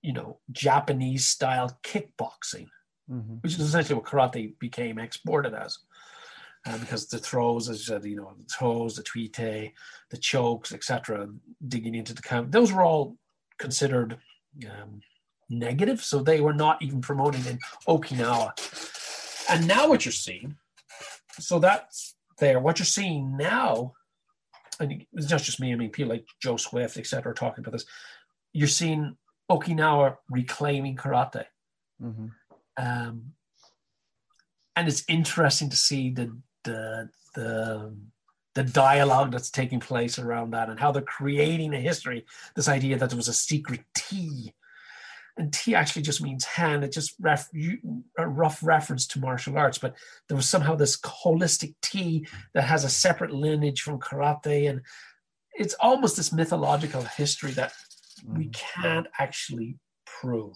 [0.01, 2.67] you know, Japanese style kickboxing,
[3.09, 3.35] mm-hmm.
[3.41, 5.79] which is essentially what karate became exported as.
[6.67, 9.71] Uh, because the throws, as you said, you know, the throws, the tuite,
[10.09, 11.29] the chokes, etc.,
[11.67, 13.15] digging into the count, those were all
[13.59, 14.17] considered
[14.65, 14.99] um,
[15.47, 16.03] negative.
[16.03, 18.51] So they were not even promoted in Okinawa.
[19.49, 20.57] And now what you're seeing,
[21.39, 22.59] so that's there.
[22.59, 23.93] What you're seeing now,
[24.79, 27.71] and it's not just me, I mean, people like Joe Swift, etc., are talking about
[27.71, 27.85] this.
[28.53, 29.17] You're seeing
[29.49, 31.45] Okinawa reclaiming karate.
[32.01, 32.27] Mm-hmm.
[32.77, 33.33] Um,
[34.75, 37.95] and it's interesting to see the the the
[38.55, 42.25] the dialogue that's taking place around that and how they're creating a history.
[42.55, 44.53] This idea that there was a secret Te,
[45.37, 46.83] and Te actually just means hand.
[46.83, 47.49] It just ref,
[48.17, 49.95] a rough reference to martial arts, but
[50.27, 54.81] there was somehow this holistic Te that has a separate lineage from karate, and
[55.53, 57.73] it's almost this mythological history that
[58.25, 58.53] we mm.
[58.53, 60.55] can't actually prove.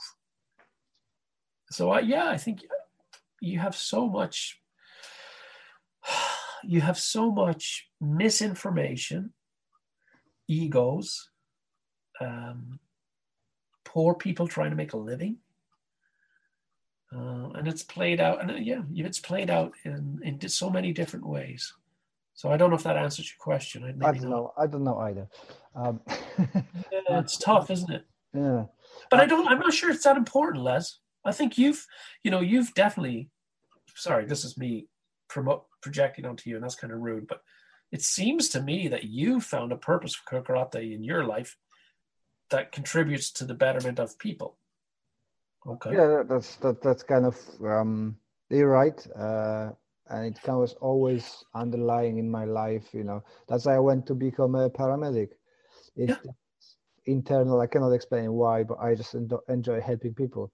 [1.72, 2.62] So uh, yeah, I think
[3.42, 4.60] you have so much
[6.64, 9.34] you have so much misinformation,
[10.48, 11.30] egos,
[12.22, 12.80] um,
[13.90, 15.38] poor people trying to make a living.
[17.14, 20.94] Uh, and it's played out, and uh, yeah, it's played out in, in so many
[20.94, 21.74] different ways.
[22.36, 23.84] So I don't know if that answers your question.
[23.84, 24.54] I, I don't know.
[24.58, 25.28] I don't know either.
[25.76, 26.00] Um,
[26.38, 28.06] yeah, it's tough, isn't it?
[28.34, 28.66] Yeah.
[29.10, 29.48] But I don't.
[29.48, 31.00] I'm not sure it's that important, Les.
[31.26, 31.84] I think you've,
[32.24, 33.30] you know, you've definitely.
[33.96, 34.86] Sorry, this is me
[35.30, 37.28] promote projecting onto you, and that's kind of rude.
[37.28, 37.42] But
[37.92, 41.58] it seems to me that you found a purpose for karate in your life
[42.50, 44.58] that contributes to the betterment of people.
[45.68, 45.94] Okay.
[45.94, 48.18] Yeah, that's that, that's kind of um,
[48.50, 49.72] you're right, uh,
[50.08, 52.94] and it kind of was always underlying in my life.
[52.94, 55.30] You know, that's why I went to become a paramedic.
[55.96, 56.32] It's yeah.
[57.06, 57.60] internal.
[57.60, 59.16] I cannot explain why, but I just
[59.50, 60.52] enjoy helping people.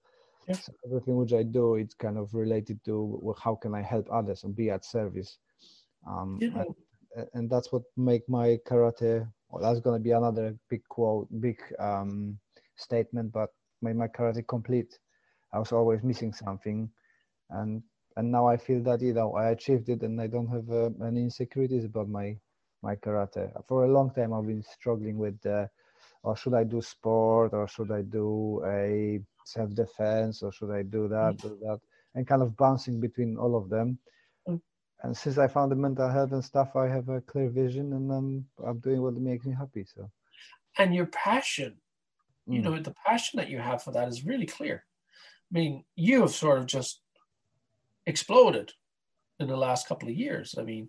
[0.48, 0.56] Yeah.
[0.56, 4.08] So everything which I do, it's kind of related to well, how can I help
[4.12, 5.38] others and be at service.
[6.06, 6.62] Um, yeah.
[7.16, 9.26] and, and, that's what make my karate.
[9.50, 12.38] Well, that's gonna be another big quote, big um,
[12.76, 13.50] statement, but
[13.82, 14.98] made my karate complete.
[15.52, 16.90] I was always missing something,
[17.50, 17.82] and
[18.16, 20.90] and now I feel that you know I achieved it, and I don't have uh,
[21.06, 22.36] any insecurities about my
[22.82, 23.50] my karate.
[23.68, 25.66] For a long time, I've been struggling with, uh,
[26.22, 30.82] or should I do sport, or should I do a self defense or should I
[30.82, 31.42] do that, mm.
[31.42, 31.80] do that,
[32.14, 33.98] and kind of bouncing between all of them.
[35.06, 38.10] And since I found the mental health and stuff, I have a clear vision and
[38.10, 39.84] I'm, I'm doing what makes me happy.
[39.84, 40.10] So,
[40.78, 41.76] and your passion,
[42.48, 42.64] you mm.
[42.64, 44.84] know, the passion that you have for that is really clear.
[45.48, 47.02] I mean, you have sort of just
[48.04, 48.72] exploded
[49.38, 50.56] in the last couple of years.
[50.58, 50.88] I mean,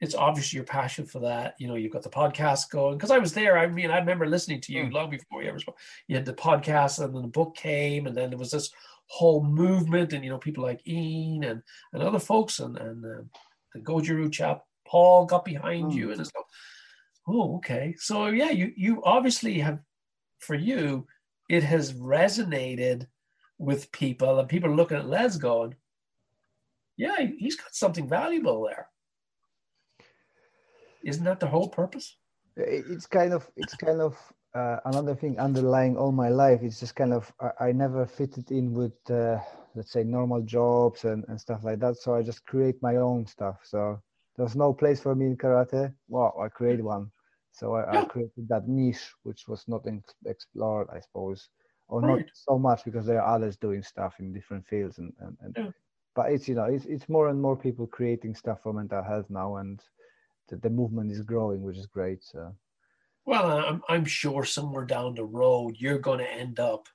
[0.00, 1.54] it's obviously your passion for that.
[1.58, 3.58] You know, you've got the podcast going because I was there.
[3.58, 4.92] I mean, I remember listening to you mm.
[4.92, 5.78] long before you ever spoke.
[6.08, 8.70] You had the podcast, and then the book came, and then there was this
[9.06, 13.22] whole movement, and you know, people like Ian and and other folks, and and uh,
[13.74, 15.94] the Goju chap Paul got behind mm.
[15.94, 16.44] you, and it's like,
[17.28, 17.94] oh, okay.
[17.98, 19.80] So yeah, you you obviously have,
[20.38, 21.06] for you,
[21.48, 23.06] it has resonated
[23.58, 25.74] with people, and people are looking at Les going,
[26.96, 28.89] yeah, he's got something valuable there.
[31.02, 32.16] Isn't that the whole purpose?
[32.56, 34.16] It's kind of it's kind of
[34.54, 36.60] uh, another thing underlying all my life.
[36.62, 39.38] It's just kind of I, I never fitted in with uh,
[39.74, 41.96] let's say normal jobs and, and stuff like that.
[41.96, 43.60] So I just create my own stuff.
[43.64, 44.00] So
[44.36, 45.94] there's no place for me in karate.
[46.08, 47.10] Well, I create one.
[47.52, 48.00] So I, Yeah.
[48.00, 51.48] I created that niche, which was not ex- explored, I suppose,
[51.88, 52.12] or Right.
[52.12, 55.56] not so much because there are others doing stuff in different fields, and and, and
[55.56, 55.70] Yeah.
[56.14, 59.30] but it's you know it's it's more and more people creating stuff for mental health
[59.30, 59.80] now, and
[60.50, 62.22] the, the movement is growing, which is great.
[62.22, 62.54] So
[63.24, 66.88] Well, I'm, I'm sure somewhere down the road, you're going to end up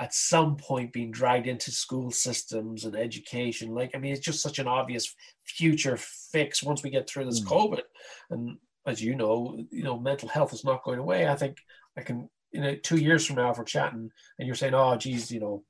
[0.00, 3.74] at some point being dragged into school systems and education.
[3.74, 5.12] Like, I mean, it's just such an obvious
[5.44, 7.48] future fix once we get through this Mm.
[7.48, 7.82] COVID.
[8.30, 11.26] And as you know, you know, mental health is not going away.
[11.26, 11.58] I think
[11.96, 14.96] I can, you know, two years from now, if we're chatting and you're saying, oh,
[14.96, 15.64] geez, you know,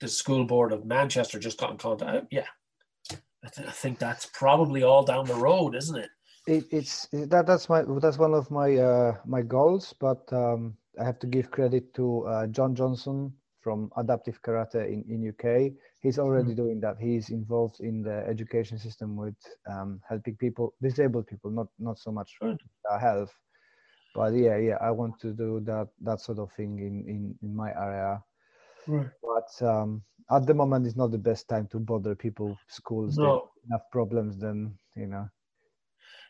[0.00, 2.26] the school board of Manchester just got in contact.
[2.32, 2.46] Yeah.
[3.44, 6.10] I, th- I think that's probably all down the road, isn't it?
[6.46, 11.04] It, it's that that's my that's one of my uh, my goals, but um, I
[11.04, 15.72] have to give credit to uh, John Johnson from Adaptive Karate in in UK.
[16.00, 16.96] He's already doing that.
[16.98, 19.36] He's involved in the education system with
[19.70, 22.40] um, helping people, disabled people, not not so much
[22.90, 23.32] uh, health,
[24.14, 24.78] but yeah, yeah.
[24.80, 28.22] I want to do that that sort of thing in in in my area.
[28.86, 29.10] Right.
[29.22, 32.56] But um, at the moment, it's not the best time to bother people.
[32.68, 33.32] Schools they No.
[33.32, 34.38] have enough problems.
[34.38, 35.28] Then you know.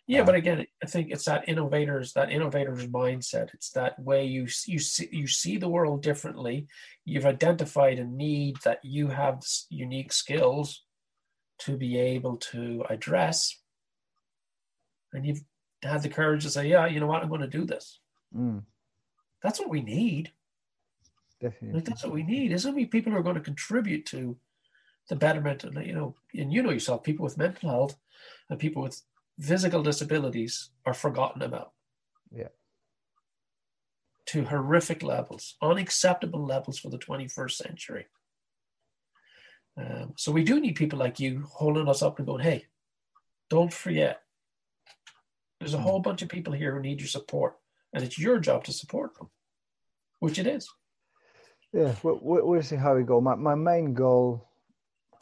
[0.08, 3.54] Yeah, but again, I think it's that innovators, that innovators mindset.
[3.54, 6.66] It's that way you you see you see the world differently.
[7.04, 10.84] You've identified a need that you have unique skills
[11.60, 13.60] to be able to address,
[15.12, 15.42] and you've
[15.82, 18.00] had the courage to say, "Yeah, you know what, I'm going to do this."
[18.36, 18.64] Mm,
[19.42, 20.32] That's what we need.
[21.40, 21.74] definitely.
[21.74, 22.86] Like that's what we need, isn't we?
[22.86, 24.36] People who are going to contribute to
[25.08, 27.96] the betterment, and you know, and you know yourself, people with mental health
[28.50, 29.00] and people with
[29.42, 31.72] physical disabilities are forgotten about.
[32.30, 32.48] Yeah.
[34.26, 38.06] To horrific levels, unacceptable levels for the 21st century.
[39.76, 42.66] Um, so we do need people like you holding us up and going, "Hey,
[43.50, 44.22] don't forget."
[45.58, 45.82] There's a Hmm.
[45.84, 47.58] whole bunch of people here who need your support,
[47.92, 49.30] and it's your job to support them,
[50.20, 50.68] which it is.
[51.72, 53.20] Yeah, we'll, we'll we'll see how we go.
[53.20, 54.46] My, my main goal,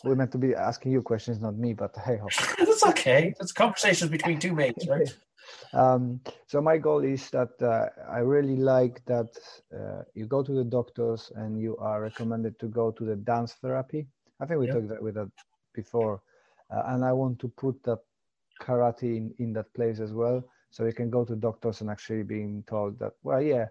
[0.05, 2.29] we're meant to be asking you questions, not me, but hey, ho.
[2.59, 3.35] That's okay.
[3.41, 5.09] It's conversations between two mates, right?
[5.73, 9.31] Um, so my goal is that uh, I really like that
[9.75, 13.55] uh, you go to the doctors and you are recommended to go to the dance
[13.55, 14.07] therapy.
[14.41, 14.75] I think we Yeah.
[14.75, 15.31] talked that with that
[15.75, 16.23] before,
[16.75, 17.99] uh, and I want to put that
[18.61, 22.23] karate in, in that place as well, so you can go to doctors and actually
[22.23, 23.67] being told that, well, yeah,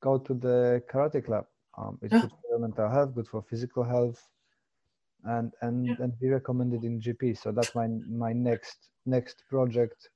[0.00, 1.46] go to the karate club.
[1.78, 2.20] Um, it's Yeah.
[2.20, 4.28] good for mental health, good for physical health,
[5.24, 5.94] and and Yeah.
[6.00, 7.36] and be recommended in GP.
[7.38, 10.08] So that's my my next next project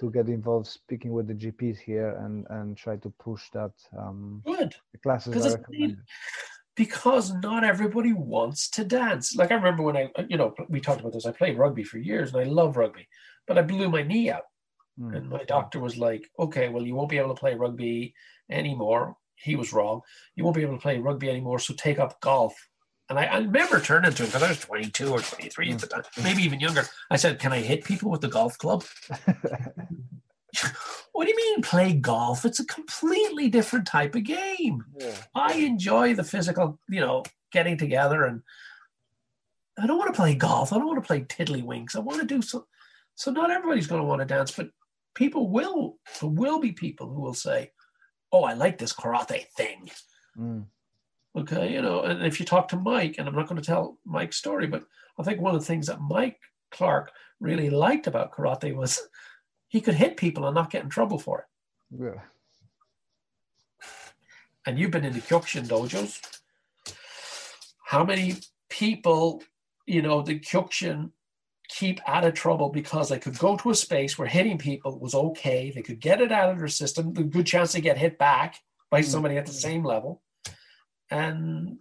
[0.00, 4.42] to get involved speaking with the GPs here and and try to push that um,
[4.44, 4.74] Good.
[4.92, 5.98] the classes Because are recommended.
[6.76, 9.34] because not everybody wants to dance.
[9.36, 11.26] Like I remember when I, you know, we talked about this.
[11.26, 13.08] I played rugby for years and I love rugby,
[13.46, 14.42] but I blew my knee out.
[15.00, 15.16] Mm.
[15.16, 18.14] And my doctor was like, okay, well, you won't be able to play rugby
[18.50, 19.16] anymore.
[19.36, 20.00] He was wrong.
[20.34, 21.58] You won't be able to play rugby anymore.
[21.58, 22.54] So take up golf.
[23.08, 25.86] And I, I remember turning to him because I was 22 or 23 at the
[25.86, 26.84] time, maybe even younger.
[27.10, 28.84] I said, can I hit people with the golf club?
[31.12, 32.44] What do you mean play golf?
[32.44, 34.84] It's a completely different type of game.
[34.98, 35.14] Yeah.
[35.34, 38.42] I enjoy the physical, you know, getting together and
[39.78, 40.72] I don't want to play golf.
[40.72, 41.96] I don't want to play tiddlywinks.
[41.96, 42.66] I want to do so.
[43.14, 44.68] So not everybody's going to want to dance, but
[45.14, 45.96] people will.
[46.20, 47.72] There will be people who will say,
[48.32, 49.90] "Oh, I like this karate thing."
[50.38, 50.66] Mm.
[51.36, 52.02] Okay, you know.
[52.02, 54.84] And if you talk to Mike, and I'm not going to tell Mike's story, but
[55.18, 56.38] I think one of the things that Mike
[56.70, 59.08] Clark really liked about karate was
[59.68, 61.46] he could hit people and not get in trouble for it.
[62.02, 62.20] Yeah.
[64.66, 66.20] and you've been in the Kyokushin dojos.
[67.84, 68.36] How many
[68.68, 69.42] people,
[69.86, 71.10] you know, the Kyokushin
[71.68, 75.14] keep out of trouble because they could go to a space where hitting people was
[75.14, 75.70] okay.
[75.74, 77.12] They could get it out of their system.
[77.12, 78.60] The good chance they get hit back
[78.90, 79.06] by hmm.
[79.06, 80.22] somebody at the same level,
[81.10, 81.78] and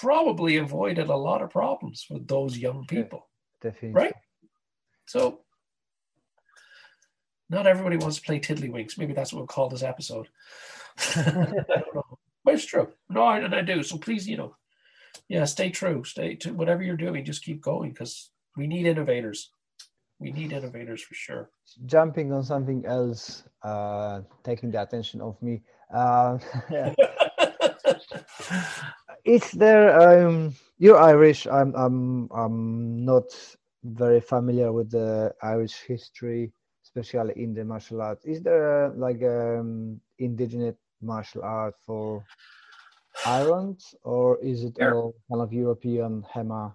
[0.00, 3.28] probably avoided a lot of problems with those young people.
[3.60, 3.92] Definitely.
[3.92, 4.14] Right?
[5.06, 5.40] So,
[7.50, 8.98] not everybody wants to play tiddlywinks.
[8.98, 10.28] Maybe that's what we'll call this episode.
[11.16, 12.18] I don't know.
[12.44, 12.88] But it's true.
[13.08, 13.82] No, I, and I do.
[13.82, 14.54] So please, you know,
[15.28, 16.04] yeah, stay true.
[16.04, 17.24] Stay to whatever you're doing.
[17.24, 19.50] Just keep going because we need innovators.
[20.18, 21.50] We need innovators for sure.
[21.86, 25.62] Jumping on something else, uh, taking the attention of me.
[25.94, 26.38] Uh,
[29.24, 29.98] is there?
[30.26, 31.46] Um, you're Irish.
[31.46, 31.74] I'm.
[31.74, 32.28] I'm.
[32.32, 33.24] I'm not
[33.84, 36.52] very familiar with the Irish history,
[36.84, 38.24] especially in the martial arts.
[38.24, 42.24] Is there a, like um, indigenous martial art for
[43.26, 46.74] Ireland, or is it There- all kind of European HEMA?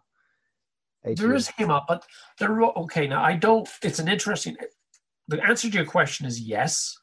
[1.18, 2.06] There is up, but
[2.40, 2.62] there.
[2.64, 3.68] are- Okay, now I don't.
[3.82, 4.56] It's an interesting.
[5.28, 6.98] The answer to your question is yes.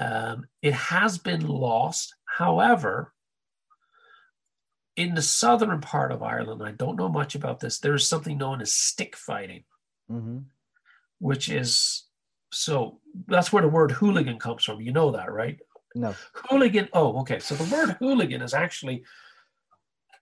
[0.00, 2.14] Um, it has been lost.
[2.24, 3.12] However,
[4.98, 7.78] in the southern part of Ireland, I don't know much about this.
[7.78, 9.64] There is something known as stick fighting,
[10.10, 10.46] Mhm.
[11.20, 12.04] which is
[12.50, 14.80] so that's where the word hooligan comes from.
[14.80, 15.60] You know that, right?
[15.94, 16.16] No.
[16.50, 16.88] Hooligan.
[16.92, 17.38] Oh, okay.
[17.38, 19.04] So the word hooligan is actually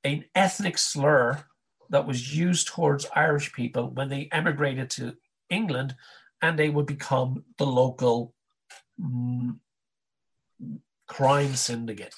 [0.05, 1.47] an ethnic slur
[1.89, 5.17] that was used towards Irish people when they emigrated to
[5.49, 5.97] England
[6.43, 8.35] and they would become the local
[9.01, 9.59] mm,
[11.07, 12.15] crime syndicate.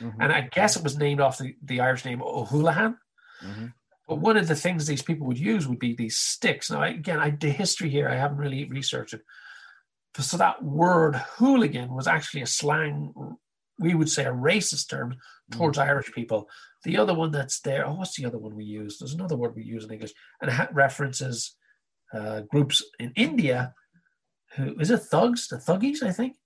[0.00, 0.16] Mhm.
[0.20, 2.98] And I guess it was named off the, the Irish name O'Houlihan.
[3.42, 3.72] Mhm.
[4.08, 6.70] But one of the things these people would use would be these sticks.
[6.70, 9.22] Now, again, I the history here, I haven't really researched it.
[10.18, 13.12] So that word hooligan was actually a slang,
[13.78, 15.16] we would say a racist term
[15.50, 16.48] towards Irish people.
[16.84, 18.98] The other one that's there, oh, what's the other one we use?
[18.98, 21.56] There's another word we use in English, and it references
[22.12, 23.74] uh, groups in India
[24.54, 26.36] who is it thugs, the thuggies, I think.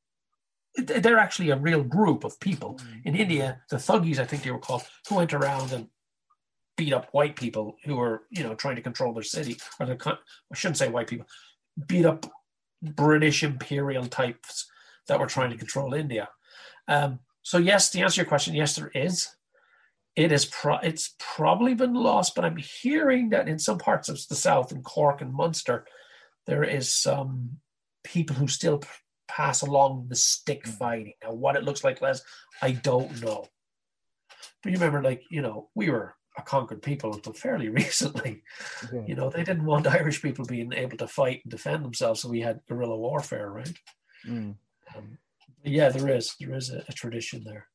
[0.79, 3.61] They're actually a real group of people in India.
[3.69, 5.89] The thuggies, I think they were called, who went around and
[6.77, 9.59] beat up white people who were, you know, trying to control their city.
[9.81, 10.13] Or the, co-
[10.53, 11.27] I shouldn't say white people,
[11.87, 12.27] beat up
[12.83, 14.71] British imperial types
[15.09, 16.29] that were trying to control India.
[16.87, 19.29] Um, so yes, to answer your question, yes, there is.
[20.15, 24.19] It is pro- it's probably been lost, but I'm hearing that in some parts of
[24.29, 25.87] the south, in Cork and Munster,
[26.47, 27.59] there is some
[28.05, 28.83] people who still
[29.29, 31.13] pass along the stick fighting.
[31.23, 32.21] Now, what it looks like, Les,
[32.63, 33.47] I don't know.
[34.63, 38.43] But you remember, like you know, we were a conquered people until fairly recently.
[38.93, 39.03] Yeah.
[39.07, 42.29] You know, they didn't want Irish people being able to fight and defend themselves, so
[42.29, 43.79] we had guerrilla warfare, right?
[44.27, 44.55] Mm.
[44.97, 45.19] Um,
[45.65, 47.67] yeah, there is there is a, a tradition there.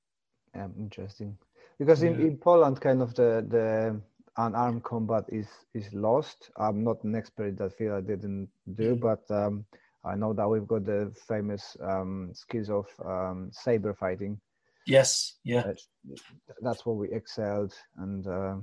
[0.55, 1.37] Yeah, interesting.
[1.79, 2.27] Because in, Yeah.
[2.27, 4.01] in Poland, kind of the the
[4.37, 6.51] unarmed combat is is lost.
[6.57, 7.97] I'm not an expert in that field.
[7.97, 9.65] I didn't do, but um,
[10.05, 14.39] I know that we've got the famous um, skills of um, saber fighting.
[14.85, 15.71] Yes, yeah,
[16.61, 17.73] That's, what we excelled.
[17.97, 18.55] And uh,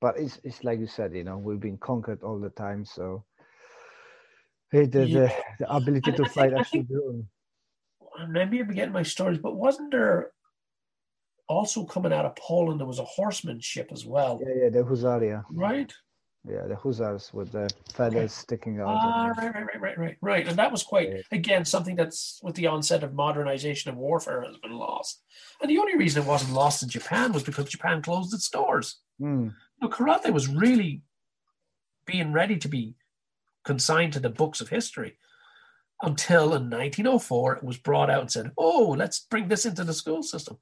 [0.00, 3.24] but it's it's like you said, you know, we've been conquered all the time, so.
[4.70, 5.20] Hey, the, Yeah.
[5.26, 5.32] the,
[5.66, 7.24] the ability to I think- fight I actually think- grew.
[8.18, 10.30] And maybe I'm getting my stories, but wasn't there
[11.48, 12.78] also coming out of Poland?
[12.78, 15.42] There was a horsemanship as well, Yeah, yeah, the Husaria.
[15.50, 15.92] right?
[16.46, 18.88] Yeah, the Hussars with the feathers sticking out.
[19.02, 20.46] Ah, right, right, right, right, right, right.
[20.48, 21.20] And that was quite Yeah.
[21.32, 25.22] again something that's with the onset of modernization of warfare has been lost.
[25.62, 29.00] And the only reason it wasn't lost in Japan was because Japan closed its doors.
[29.20, 31.02] Mm, No, karate was really
[32.04, 32.94] being ready to be
[33.64, 35.18] consigned to the books of history
[36.02, 39.94] until in 1904 it was brought out and said, "Oh, let's bring this into the
[39.94, 40.58] school system."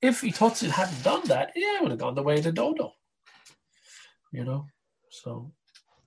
[0.00, 2.94] If Itosu hadn't done that, yeah, it would have gone the way of the dodo.
[4.32, 4.66] You know,
[5.12, 5.52] so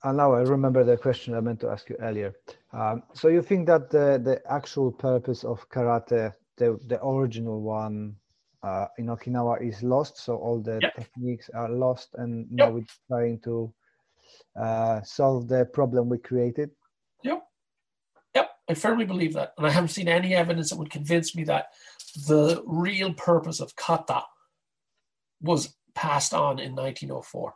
[0.04, 2.34] And now I remember the question I meant to ask you earlier.
[2.74, 8.16] Um, so you think that the, the actual purpose of karate, the, the original one
[8.64, 10.18] uh, in Okinawa is lost?
[10.18, 10.96] So all the Yep.
[10.96, 13.74] techniques are lost and now we're trying to
[14.60, 16.72] uh, solve the problem we created?
[17.24, 17.44] Yep.
[18.36, 18.50] Yep.
[18.70, 19.54] I firmly believe that.
[19.58, 21.68] And I haven't seen any evidence that would convince me that
[22.28, 24.24] the real purpose of kata
[25.42, 27.54] was passed on in 1904.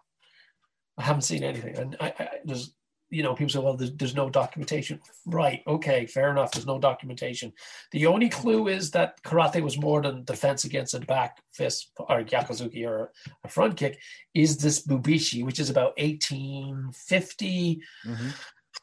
[1.00, 1.78] I haven't seen anything.
[1.78, 2.76] And I, I, there's,
[3.10, 5.00] you know, people say, well, there's, there's no documentation.
[5.26, 5.62] Right.
[5.66, 6.06] Okay.
[6.06, 6.52] Fair enough.
[6.52, 7.54] There's no documentation.
[7.92, 12.24] The only clue is that karate was more than defense against a back fist or
[12.24, 13.12] gyakuzuki or
[13.44, 13.98] a front kick
[14.36, 18.34] is this bubishi, which is about 1850 Mhm.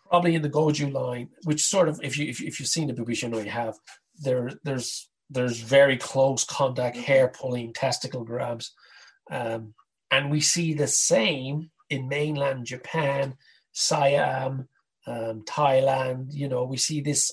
[0.09, 2.89] probably in the Goju line, which sort of, if you if, you- if you've seen
[2.89, 3.77] the Bubishi, I know you have.
[4.19, 8.73] There, there's there's very close contact, hair pulling, testicle grabs,
[9.31, 9.75] um,
[10.11, 13.37] and we see the same in mainland Japan,
[13.73, 14.69] Siam,
[15.07, 16.29] um, Thailand.
[16.31, 17.33] You know, we see this.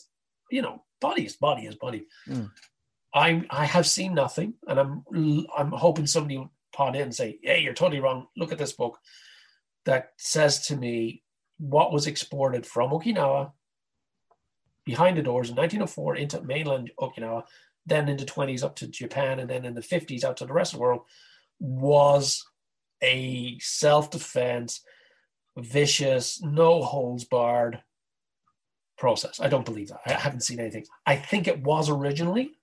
[0.51, 2.05] You know, body is body is body.
[2.27, 2.51] Mm.
[3.13, 5.03] I I have seen nothing, and I'm
[5.55, 8.27] I'm hoping somebody will pod in and say, "Hey, you're totally wrong.
[8.35, 8.99] Look at this book."
[9.85, 11.23] That says to me
[11.57, 13.51] what was exported from Okinawa
[14.85, 17.43] behind the doors in 1904 into mainland Okinawa,
[17.85, 20.53] then in the 20s up to Japan, and then in the 50s out to the
[20.53, 21.01] rest of the world
[21.59, 22.45] was
[23.03, 24.81] a self defense,
[25.57, 27.83] vicious, no holds barred
[28.97, 29.39] process.
[29.39, 29.99] I don't believe that.
[30.05, 30.85] I haven't seen anything.
[31.05, 32.53] I think it was originally,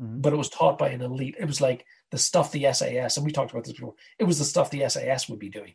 [0.00, 0.22] Mhm.
[0.22, 1.36] but it was taught by an elite.
[1.38, 4.38] It was like the stuff the SAS, and we talked about this before, it was
[4.38, 5.74] the stuff the SAS would be doing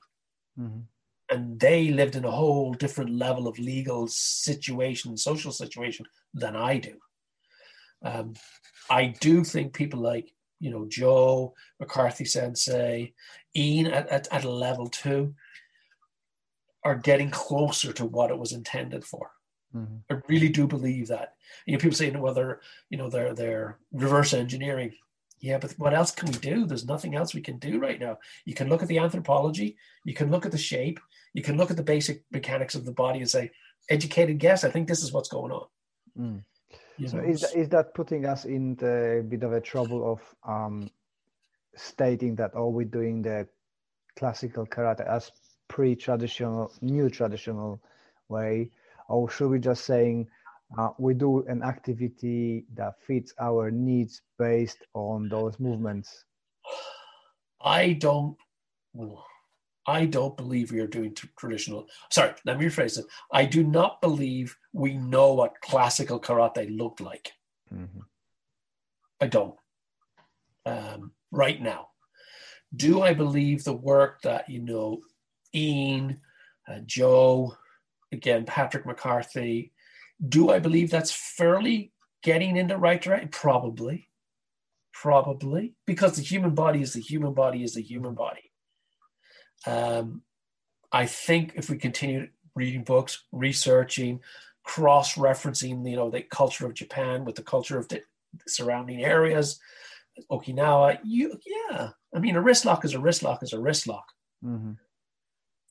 [0.58, 0.86] Mhm.
[1.30, 6.78] and they lived in a whole different level of legal situation, social situation than I
[6.78, 7.00] do.
[8.02, 8.36] Um,
[8.90, 13.14] I do think people like you know Joe McCarthy Sensei,
[13.56, 15.34] Ian at, at, at a level two,
[16.84, 19.32] are getting closer to what it was intended for.
[19.76, 20.02] Mhm.
[20.10, 21.36] I really do believe that.
[21.66, 24.94] You know, people say, well, they're, you know, they're they're reverse engineering.
[25.42, 26.66] Yeah, but what else can we do?
[26.66, 28.18] There's nothing else we can do right now.
[28.46, 31.00] You can look at the anthropology, you can look at the shape,
[31.34, 33.52] you can look at the basic mechanics of the body and say,
[33.90, 35.68] educated guess, I think this is what's going on.
[36.18, 36.44] Mm.
[37.08, 40.22] So know, is that, is that putting us in the bit of a trouble of
[40.48, 40.90] um,
[41.76, 43.48] stating that all we're doing the
[44.18, 45.32] classical karate as
[45.68, 47.82] pre-traditional, new traditional
[48.28, 48.72] way,
[49.08, 50.28] or should we just saying
[50.78, 56.26] uh, we do an activity that fits our needs based on those movements?
[57.62, 58.36] I don't.
[59.88, 61.88] I don't believe we are doing tr- traditional.
[62.12, 63.06] Sorry, let me rephrase it.
[63.32, 67.32] I do not believe we know what classical karate looked like.
[67.74, 68.04] Mhm.
[69.22, 69.58] I don't.
[70.66, 71.90] Um, right now,
[72.76, 75.02] do I believe the work that you know,
[75.56, 76.22] Ian,
[76.68, 77.58] uh, Joe,
[78.12, 79.74] again Patrick McCarthy?
[80.28, 83.30] Do I believe that's fairly getting in the right direction?
[83.30, 84.10] Probably,
[84.94, 88.49] probably, because the human body is the human body is the human body.
[89.68, 90.24] Um,
[90.92, 94.22] I think if we continue reading books, researching,
[94.64, 98.02] cross-referencing, you know, the culture of Japan with the culture of the
[98.48, 99.60] surrounding areas,
[100.32, 101.90] Okinawa, you yeah.
[102.14, 104.06] I mean, a wrist lock is a wrist lock is a wrist lock,
[104.44, 104.78] Mhm.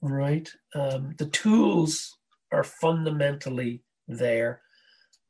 [0.00, 0.50] right?
[0.74, 2.16] Um, the tools
[2.52, 4.62] are fundamentally there,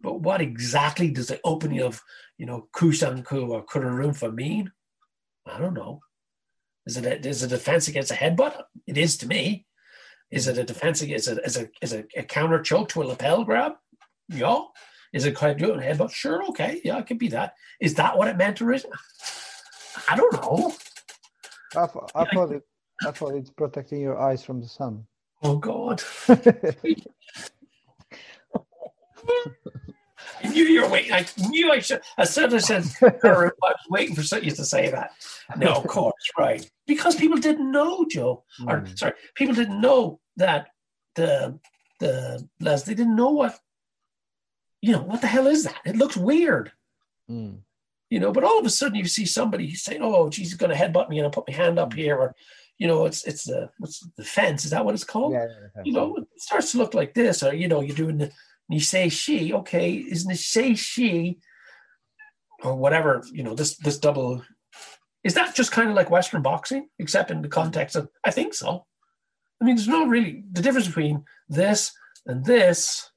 [0.00, 2.00] but what exactly does the opening of,
[2.36, 4.72] you know, Kusanku or Kururunfa mean?
[5.46, 6.00] I don't know.
[6.89, 8.62] Is it a, is a defense against a headbutt?
[8.86, 9.66] It is to me.
[10.30, 13.05] Is it a defense against a, is a, is a, a counter choke to a
[13.05, 13.72] lapel grab?
[14.30, 14.61] Yeah.
[15.12, 16.11] Is it kind of doing a headbutt?
[16.11, 17.53] Sure, okay, yeah, it could be that.
[17.78, 18.64] Is that what it meant to?
[18.64, 18.97] originally?
[20.09, 20.72] I don't know.
[21.76, 22.62] I, I thought it.
[23.07, 25.05] I thought it's protecting your eyes from the sun.
[25.43, 26.03] Oh God.
[30.43, 31.12] I knew you were waiting.
[31.12, 32.01] I knew I should.
[32.16, 32.84] As soon as I said,
[33.24, 33.53] I was
[33.91, 35.11] waiting for you to say that.
[35.57, 36.68] No, of course, right.
[36.86, 38.45] Because people didn't know, Joe.
[38.66, 38.99] Or Mm.
[38.99, 40.68] sorry, people didn't know that
[41.14, 41.59] the
[42.01, 42.82] the Les.
[42.84, 43.59] They didn't know what.
[44.80, 45.80] You know what the hell is that?
[45.84, 46.70] It looks weird.
[47.30, 47.59] Mm.
[48.11, 50.70] You know, but all of a sudden you see somebody saying, "Oh, geez, he's going
[50.70, 52.34] to headbutt me," and I put my hand up here, or
[52.78, 54.64] you know, it's it's the what's the fence?
[54.64, 55.32] Is that what it's called?
[55.32, 55.82] Yeah, yeah, yeah.
[55.84, 58.30] you know, it starts to look like this, or you know, you're doing the
[58.71, 61.39] Niseishi, okay, isn't it say she
[62.62, 64.43] or whatever, you know, this this double
[65.25, 68.55] is that just kind of like Western boxing, except in the context of I think
[68.55, 68.87] so.
[69.61, 71.93] I mean, there's no really the difference between this
[72.27, 73.11] and this.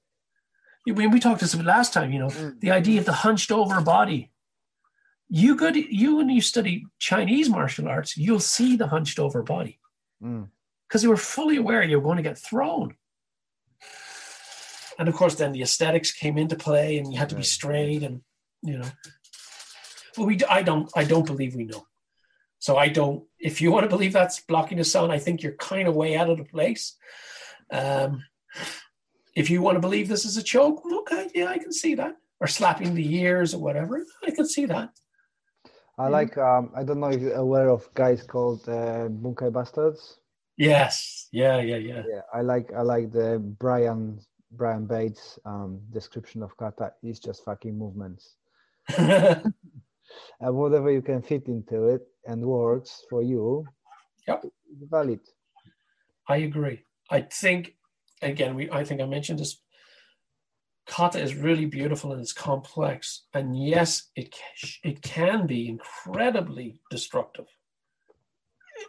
[0.87, 2.29] Mean, we talked this last time, you know,
[2.59, 4.31] the idea of the hunched over body.
[5.29, 9.79] You could you when you study Chinese martial arts, you'll see the hunched over body
[10.23, 10.49] Mm.
[10.87, 12.95] because they were fully aware you're going to get thrown.
[15.01, 18.03] And of course, then the aesthetics came into play, and you had to be straight,
[18.03, 18.21] and
[18.61, 18.85] you know.
[20.15, 21.87] But we, I don't, I don't believe we know.
[22.59, 23.23] So I don't.
[23.39, 26.15] If you want to believe that's blocking the sun, I think you're kind of way
[26.15, 26.95] out of the place.
[27.71, 28.23] Um,
[29.35, 32.17] if you want to believe this is a choke, okay, yeah, I can see that.
[32.39, 34.91] Or slapping the ears or whatever, I can see that.
[35.97, 36.37] I like.
[36.37, 40.19] Um, I don't know if you're aware of guys called uh, Bunkai Bastards.
[40.57, 42.03] Yes, yeah, yeah, yeah.
[42.07, 42.71] Yeah, I like.
[42.71, 44.21] I like the Brian
[44.51, 46.91] Brian Bates um, description of kata.
[47.03, 48.35] is just fucking movements,
[48.97, 49.53] and
[50.41, 53.65] whatever you can fit into it and works for you.
[54.27, 54.45] Yep.
[54.89, 55.19] valid.
[56.27, 56.83] I agree.
[57.09, 57.75] I think
[58.21, 59.61] again, we I think I mentioned this.
[60.87, 64.35] Kata is really beautiful and it's complex, and yes, it
[64.83, 67.45] it can be incredibly destructive,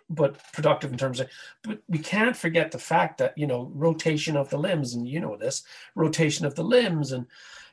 [0.08, 1.28] but productive in terms of.
[1.62, 5.20] But we can't forget the fact that you know rotation of the limbs, and you
[5.20, 5.62] know this
[5.94, 7.26] rotation of the limbs and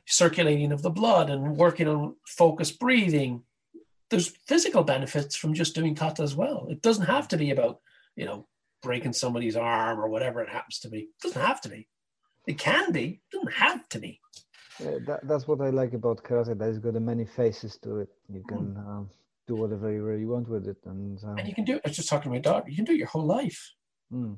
[0.06, 3.42] circulating of the blood and working on focused breathing.
[4.08, 6.66] There's physical benefits from just doing kata as well.
[6.68, 7.80] It doesn't have to be about
[8.16, 8.46] you know
[8.82, 11.00] breaking somebody's arm or whatever it happens to be.
[11.00, 11.86] It doesn't have to be.
[12.46, 13.20] It can be.
[13.30, 14.20] It doesn't have to be.
[14.82, 16.56] Yeah, that, that's what I like about karate.
[16.58, 18.08] That it's got a many faces to it.
[18.32, 18.88] You can Hmm.
[18.88, 19.10] um,
[19.50, 21.82] do whatever you really want with it, and, um, And you can do it.
[21.84, 22.68] I was just talking to my daughter.
[22.70, 23.60] You can do it your whole life.
[24.12, 24.36] mm,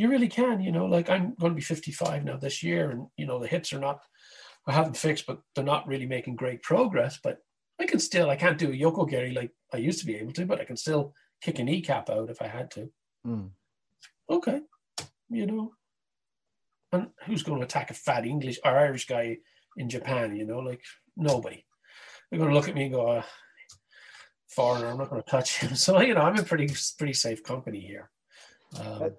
[0.00, 0.56] You really can.
[0.66, 3.52] You know, like I'm going to be 55 now this year, and you know the
[3.54, 3.98] hips are not.
[4.66, 7.14] I haven't fixed, but they're not really making great progress.
[7.26, 7.36] But
[7.82, 8.28] I can still.
[8.30, 10.64] I can't do a yoko geri like I used to be able to, but I
[10.70, 11.02] can still
[11.44, 12.82] kick a kneecap out if I had to.
[13.26, 13.50] mm.
[14.36, 14.60] Okay,
[15.28, 15.64] you know.
[16.92, 19.38] And who's going to attack a fat English or Irish guy
[19.76, 20.34] in Japan?
[20.36, 20.82] You know, like
[21.16, 21.64] nobody.
[22.30, 23.22] They're going to look at me and go, uh,
[24.56, 26.68] "Foreigner, I'm not going to touch him." So you know, I'm in pretty
[26.98, 28.10] pretty safe company here.
[28.78, 29.16] Um,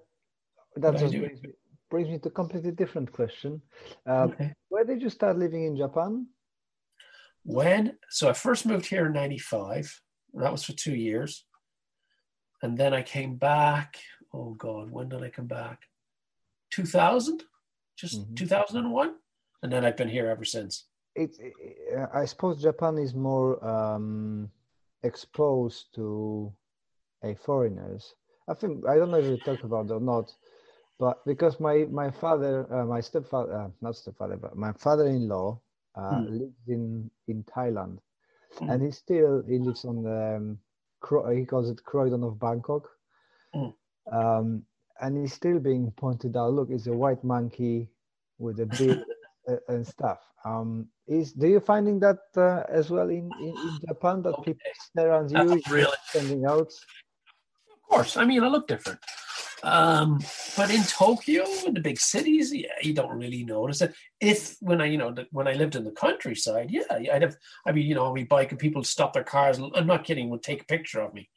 [0.76, 1.50] that I just brings me,
[1.90, 3.60] brings me to a completely different question.
[4.06, 4.54] Um, Okay.
[4.68, 6.26] Where did you start living in Japan?
[7.44, 10.00] When so I first moved here in '95.
[10.34, 11.44] That was for two years,
[12.62, 13.98] and then I came back.
[14.32, 15.78] Oh God, when did I come back?
[16.70, 17.44] 2000,
[17.96, 18.36] just Mhm.
[18.36, 19.14] 2001,
[19.62, 20.88] and then I've been here ever since.
[21.14, 21.36] It,
[21.94, 24.50] uh, I suppose Japan is more um,
[25.02, 26.52] exposed to
[27.22, 28.14] a foreigners.
[28.48, 30.34] I think I don't know if we talked about or not,
[30.98, 35.60] but because my my father, uh, my stepfather, uh, not stepfather, but my father-in-law
[35.96, 36.28] uh, Hmm.
[36.28, 37.98] lives in in Thailand,
[38.58, 38.68] Hmm.
[38.68, 40.58] and he still he lives on the um,
[41.34, 42.88] he calls it Croydon of Bangkok,
[43.54, 43.70] Hmm.
[44.12, 44.64] um,
[45.00, 46.52] and he's still being pointed out.
[46.52, 47.90] Look, it's a white monkey
[48.38, 49.11] with a uh,
[49.68, 50.20] and stuff.
[50.44, 54.60] Um, is do you finding that uh, as well in, in, in Japan that people
[54.60, 54.72] Okay.
[54.74, 55.96] stare at you Uh, really?
[56.10, 56.72] standing out?
[57.72, 59.00] Of course, I mean I look different.
[59.62, 60.18] Um,
[60.56, 63.94] but in Tokyo, in the big cities, yeah, you don't really notice it.
[64.20, 67.36] If when I, you know, when I lived in the countryside, yeah, I'd have.
[67.64, 69.60] I mean, you know, on my bike and people stop their cars.
[69.74, 70.30] I'm not kidding.
[70.30, 71.28] Would take a picture of me.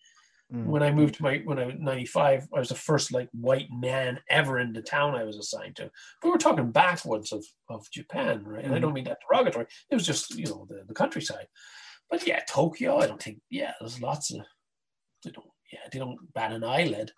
[0.53, 0.65] Mm.
[0.65, 3.67] When I moved to my when I was 95, I was the first like white
[3.72, 5.89] man ever in the town I was assigned to.
[6.22, 8.63] But we're talking backwoods of, of Japan, right?
[8.63, 9.65] And I don't mean that derogatory.
[9.89, 11.47] It was just, you know, the, the countryside.
[12.09, 14.41] But yeah, Tokyo, I don't think, yeah, there's lots of,
[15.23, 17.11] they don't, yeah, they don't bat an eyelid.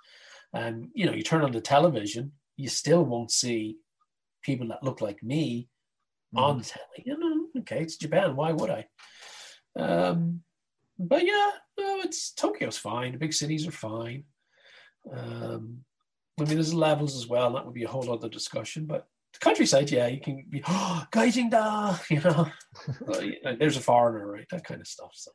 [0.54, 3.78] And, you know, you turn on the television, you still won't see
[4.42, 5.68] people that look like me
[6.36, 7.04] on the telly.
[7.06, 8.36] You know, okay, it's Japan.
[8.38, 8.86] Why would I?
[9.78, 10.42] Um,
[11.00, 13.12] but yeah, no, it's Tokyo's fine.
[13.14, 14.24] The big cities are fine.
[15.12, 15.80] Um,
[16.40, 17.54] I mean, there's levels as well.
[17.54, 18.86] That would be a whole other discussion.
[18.86, 22.48] But the countryside, yeah, you can be oh, da, you know.
[23.02, 24.48] Well, you know, there's a foreigner, right?
[24.52, 25.12] That kind of stuff.
[25.14, 25.32] So.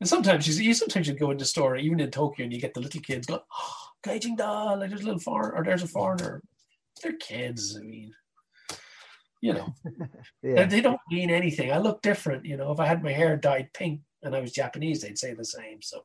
[0.00, 2.74] And sometimes you, you sometimes you go into store, even in Tokyo, and you get
[2.74, 5.88] the little kids going, oh, Gaijin da, like there's a little foreigner, or there's a
[5.88, 6.42] foreigner.
[7.02, 7.76] They're kids.
[7.80, 8.12] I mean,
[9.40, 9.74] you know,
[10.42, 10.54] Yeah.
[10.54, 11.72] they- they don't mean anything.
[11.72, 12.72] I look different, you know.
[12.72, 15.82] If I had my hair dyed pink and I was Japanese, they'd say the same.
[15.82, 16.04] So,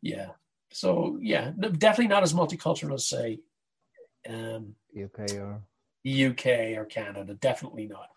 [0.00, 0.28] yeah.
[0.72, 3.40] So yeah, definitely not as multicultural as say
[4.28, 5.60] um, UK or
[6.06, 7.34] UK or Canada.
[7.34, 8.08] Definitely not.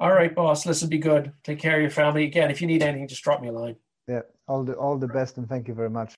[0.00, 0.66] All right, boss.
[0.66, 1.32] Listen, be good.
[1.44, 2.24] Take care of your family.
[2.24, 3.76] Again, if you need anything, just drop me a line.
[4.08, 6.16] yeah, all the all the best and thank you very much.